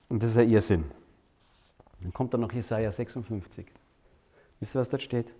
Und 0.09 0.23
das 0.23 0.31
ist 0.31 0.39
ein 0.39 0.51
Irrsinn. 0.51 0.85
Dann 2.03 2.13
kommt 2.13 2.35
dann 2.35 2.41
noch 2.41 2.53
Jesaja 2.53 2.91
56. 2.91 3.67
Wisst 4.61 4.77
ihr, 4.77 4.81
was 4.81 4.91
dort 4.91 5.03
steht? 5.03 5.33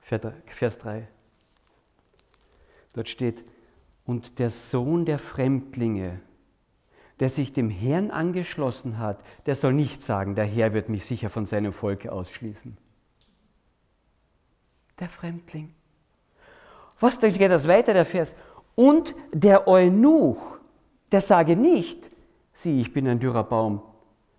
Vers 0.00 0.78
3. 0.78 1.08
Dort 2.94 3.08
steht, 3.08 3.44
Und 4.04 4.38
der 4.38 4.50
Sohn 4.50 5.04
der 5.04 5.18
Fremdlinge, 5.18 6.20
der 7.20 7.28
sich 7.28 7.52
dem 7.52 7.70
Herrn 7.70 8.10
angeschlossen 8.10 8.98
hat, 8.98 9.20
der 9.46 9.54
soll 9.54 9.72
nicht 9.72 10.02
sagen, 10.02 10.34
der 10.34 10.44
Herr 10.44 10.72
wird 10.72 10.88
mich 10.88 11.04
sicher 11.04 11.28
von 11.28 11.44
seinem 11.44 11.72
Volke 11.72 12.12
ausschließen. 12.12 12.76
Der 15.00 15.08
Fremdling. 15.08 15.74
Was, 17.00 17.18
dann 17.18 17.32
geht 17.32 17.50
das 17.50 17.68
weiter, 17.68 17.92
der 17.92 18.06
Vers. 18.06 18.34
Und 18.74 19.14
der 19.32 19.68
Eunuch, 19.68 20.55
der 21.12 21.20
sage 21.20 21.56
nicht, 21.56 22.10
sieh, 22.52 22.80
ich 22.80 22.92
bin 22.92 23.06
ein 23.08 23.20
dürrer 23.20 23.44
Baum. 23.44 23.82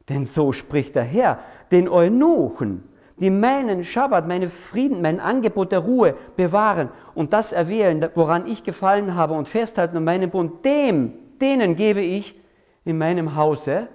Denn 0.09 0.26
so 0.26 0.53
spricht 0.53 0.95
der 0.95 1.03
Herr, 1.03 1.39
den 1.72 1.89
Eunuchen, 1.89 2.84
die 3.20 3.30
meinen 3.30 3.84
Schabbat, 3.84 4.28
meine 4.28 4.49
Frieden, 4.49 5.01
mein 5.01 5.20
Angebot 5.20 5.72
der 5.72 5.80
Ruhe 5.80 6.15
bewahren 6.36 6.89
und 7.15 7.34
das 7.34 7.51
erwählen, 7.51 8.09
woran 8.15 8.47
ich 8.47 8.63
gefallen 8.63 9.15
habe 9.15 9.34
und 9.34 9.47
festhalten 9.47 9.97
an 9.97 10.03
meinem 10.03 10.30
Bund, 10.30 10.63
dem, 10.63 11.13
denen 11.41 11.76
gebe 11.76 12.01
ich 12.01 12.39
in 12.86 12.97
meinem 12.97 13.36
Hause 13.36 13.88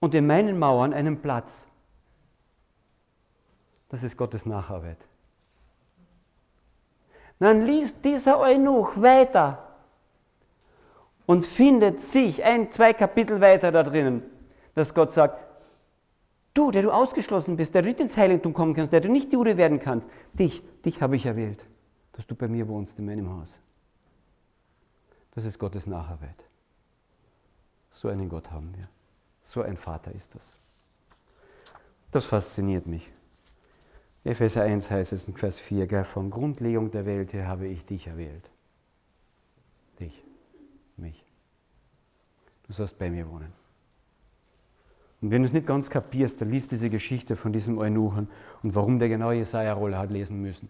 und 0.00 0.14
in 0.14 0.26
meinen 0.26 0.58
Mauern 0.58 0.94
einen 0.94 1.20
Platz. 1.20 1.66
Das 3.88 4.02
ist 4.02 4.16
Gottes 4.16 4.46
Nacharbeit. 4.46 4.98
Dann 7.40 7.62
liest 7.62 8.04
dieser 8.04 8.38
Eunuch 8.38 9.00
weiter 9.00 9.67
und 11.28 11.44
findet 11.44 12.00
sich 12.00 12.42
ein, 12.42 12.70
zwei 12.70 12.94
Kapitel 12.94 13.42
weiter 13.42 13.70
da 13.70 13.82
drinnen, 13.82 14.22
dass 14.74 14.94
Gott 14.94 15.12
sagt, 15.12 15.38
du, 16.54 16.70
der 16.70 16.80
du 16.80 16.90
ausgeschlossen 16.90 17.58
bist, 17.58 17.74
der 17.74 17.82
du 17.82 17.88
nicht 17.88 18.00
ins 18.00 18.16
Heiligtum 18.16 18.54
kommen 18.54 18.72
kannst, 18.72 18.94
der 18.94 19.02
du 19.02 19.12
nicht 19.12 19.30
Jude 19.30 19.58
werden 19.58 19.78
kannst, 19.78 20.08
dich, 20.32 20.62
dich 20.86 21.02
habe 21.02 21.16
ich 21.16 21.26
erwählt, 21.26 21.66
dass 22.12 22.26
du 22.26 22.34
bei 22.34 22.48
mir 22.48 22.66
wohnst 22.66 22.98
in 22.98 23.04
meinem 23.04 23.28
Haus. 23.28 23.60
Das 25.34 25.44
ist 25.44 25.58
Gottes 25.58 25.86
Nacharbeit. 25.86 26.42
So 27.90 28.08
einen 28.08 28.30
Gott 28.30 28.50
haben 28.50 28.74
wir. 28.74 28.88
So 29.42 29.60
ein 29.60 29.76
Vater 29.76 30.14
ist 30.14 30.34
das. 30.34 30.56
Das 32.10 32.24
fasziniert 32.24 32.86
mich. 32.86 33.06
Epheser 34.24 34.62
1 34.62 34.90
heißt 34.90 35.12
es 35.12 35.28
in 35.28 35.36
Vers 35.36 35.58
4, 35.58 35.86
gell, 35.86 36.04
von 36.04 36.30
Grundlegung 36.30 36.90
der 36.90 37.04
Welt 37.04 37.34
her 37.34 37.48
habe 37.48 37.66
ich 37.66 37.84
dich 37.84 38.06
erwählt. 38.06 38.50
Dich, 40.00 40.24
mich. 40.98 41.24
Du 42.66 42.72
sollst 42.72 42.98
bei 42.98 43.10
mir 43.10 43.28
wohnen. 43.28 43.52
Und 45.20 45.30
wenn 45.30 45.42
du 45.42 45.46
es 45.48 45.52
nicht 45.52 45.66
ganz 45.66 45.90
kapierst, 45.90 46.40
dann 46.40 46.50
liest 46.50 46.70
diese 46.70 46.90
Geschichte 46.90 47.34
von 47.34 47.52
diesem 47.52 47.78
Eunuchen 47.78 48.28
und 48.62 48.74
warum 48.74 48.98
der 48.98 49.08
genau 49.08 49.32
Jesaja-Rolle 49.32 49.98
hat 49.98 50.10
lesen 50.10 50.40
müssen. 50.40 50.68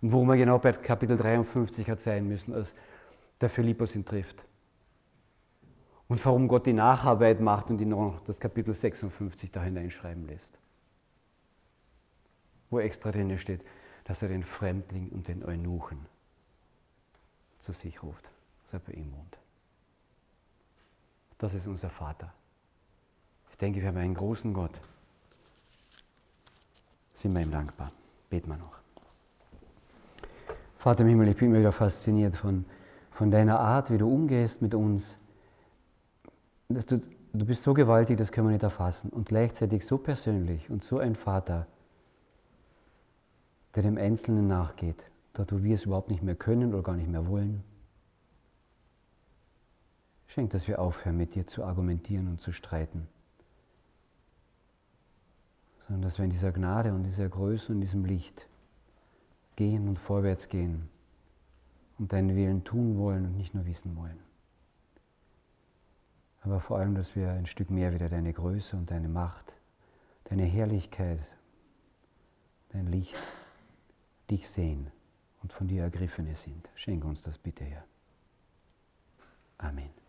Und 0.00 0.12
warum 0.12 0.30
er 0.30 0.36
genau 0.36 0.58
bei 0.58 0.72
Kapitel 0.72 1.16
53 1.16 1.90
hat 1.90 2.00
sein 2.00 2.26
müssen, 2.26 2.54
als 2.54 2.74
der 3.40 3.50
Philippus 3.50 3.94
ihn 3.94 4.04
trifft. 4.04 4.46
Und 6.08 6.24
warum 6.24 6.48
Gott 6.48 6.66
die 6.66 6.72
Nacharbeit 6.72 7.40
macht 7.40 7.70
und 7.70 7.80
ihn 7.80 7.90
noch 7.90 8.20
das 8.20 8.40
Kapitel 8.40 8.74
56 8.74 9.50
da 9.50 9.62
hineinschreiben 9.62 10.26
lässt 10.26 10.58
wo 12.74 12.80
extra 12.80 13.12
drin 13.12 13.38
steht, 13.38 13.64
dass 14.02 14.22
er 14.22 14.28
den 14.28 14.42
Fremdling 14.42 15.08
und 15.10 15.28
den 15.28 15.44
Eunuchen 15.44 16.06
zu 17.58 17.72
sich 17.72 18.02
ruft, 18.02 18.30
dass 18.62 18.74
er 18.74 18.78
bei 18.80 18.92
ihm 18.92 19.12
wohnt. 19.12 19.38
Das 21.38 21.54
ist 21.54 21.66
unser 21.66 21.90
Vater. 21.90 22.32
Ich 23.50 23.58
denke, 23.58 23.80
wir 23.80 23.88
haben 23.88 23.98
einen 23.98 24.14
großen 24.14 24.52
Gott. 24.52 24.80
Sind 27.12 27.34
wir 27.34 27.42
ihm 27.42 27.50
dankbar. 27.50 27.92
Beten 28.28 28.48
wir 28.48 28.56
noch. 28.56 28.74
Vater 30.78 31.02
im 31.02 31.08
Himmel, 31.08 31.28
ich 31.28 31.36
bin 31.36 31.54
wieder 31.54 31.72
fasziniert 31.72 32.36
von, 32.36 32.64
von 33.10 33.30
deiner 33.30 33.58
Art, 33.58 33.90
wie 33.90 33.98
du 33.98 34.12
umgehst 34.12 34.60
mit 34.60 34.74
uns. 34.74 35.16
Dass 36.68 36.86
du, 36.86 37.00
du 37.32 37.46
bist 37.46 37.62
so 37.62 37.74
gewaltig, 37.74 38.18
das 38.18 38.32
können 38.32 38.48
wir 38.48 38.52
nicht 38.52 38.64
erfassen. 38.64 39.10
Und 39.10 39.28
gleichzeitig 39.28 39.86
so 39.86 39.98
persönlich 39.98 40.68
und 40.68 40.82
so 40.82 40.98
ein 40.98 41.14
Vater, 41.14 41.66
der 43.74 43.82
dem 43.82 43.96
Einzelnen 43.96 44.46
nachgeht, 44.46 45.10
dort 45.32 45.52
wo 45.52 45.62
wir 45.62 45.74
es 45.74 45.84
überhaupt 45.84 46.10
nicht 46.10 46.22
mehr 46.22 46.36
können 46.36 46.74
oder 46.74 46.82
gar 46.82 46.96
nicht 46.96 47.08
mehr 47.08 47.28
wollen. 47.28 47.64
Schenk, 50.34 50.50
dass 50.50 50.66
wir 50.66 50.80
aufhören, 50.80 51.16
mit 51.16 51.36
dir 51.36 51.46
zu 51.46 51.62
argumentieren 51.62 52.26
und 52.26 52.40
zu 52.40 52.50
streiten, 52.50 53.06
sondern 55.86 56.02
dass 56.02 56.18
wir 56.18 56.24
in 56.24 56.32
dieser 56.32 56.50
Gnade 56.50 56.92
und 56.92 57.04
dieser 57.04 57.28
Größe 57.28 57.70
und 57.70 57.80
diesem 57.80 58.04
Licht 58.04 58.48
gehen 59.54 59.86
und 59.86 59.96
vorwärts 59.96 60.48
gehen 60.48 60.88
und 62.00 62.12
deinen 62.12 62.34
Willen 62.34 62.64
tun 62.64 62.98
wollen 62.98 63.26
und 63.26 63.36
nicht 63.36 63.54
nur 63.54 63.64
wissen 63.64 63.94
wollen. 63.94 64.18
Aber 66.40 66.58
vor 66.58 66.78
allem, 66.78 66.96
dass 66.96 67.14
wir 67.14 67.30
ein 67.30 67.46
Stück 67.46 67.70
mehr 67.70 67.94
wieder 67.94 68.08
deine 68.08 68.32
Größe 68.32 68.76
und 68.76 68.90
deine 68.90 69.08
Macht, 69.08 69.56
deine 70.24 70.42
Herrlichkeit, 70.42 71.20
dein 72.70 72.88
Licht 72.88 73.16
dich 74.32 74.50
sehen 74.50 74.90
und 75.44 75.52
von 75.52 75.68
dir 75.68 75.84
ergriffene 75.84 76.34
sind. 76.34 76.72
Schenke 76.74 77.06
uns 77.06 77.22
das 77.22 77.38
bitte, 77.38 77.62
Herr. 77.62 77.84
Amen. 79.58 80.03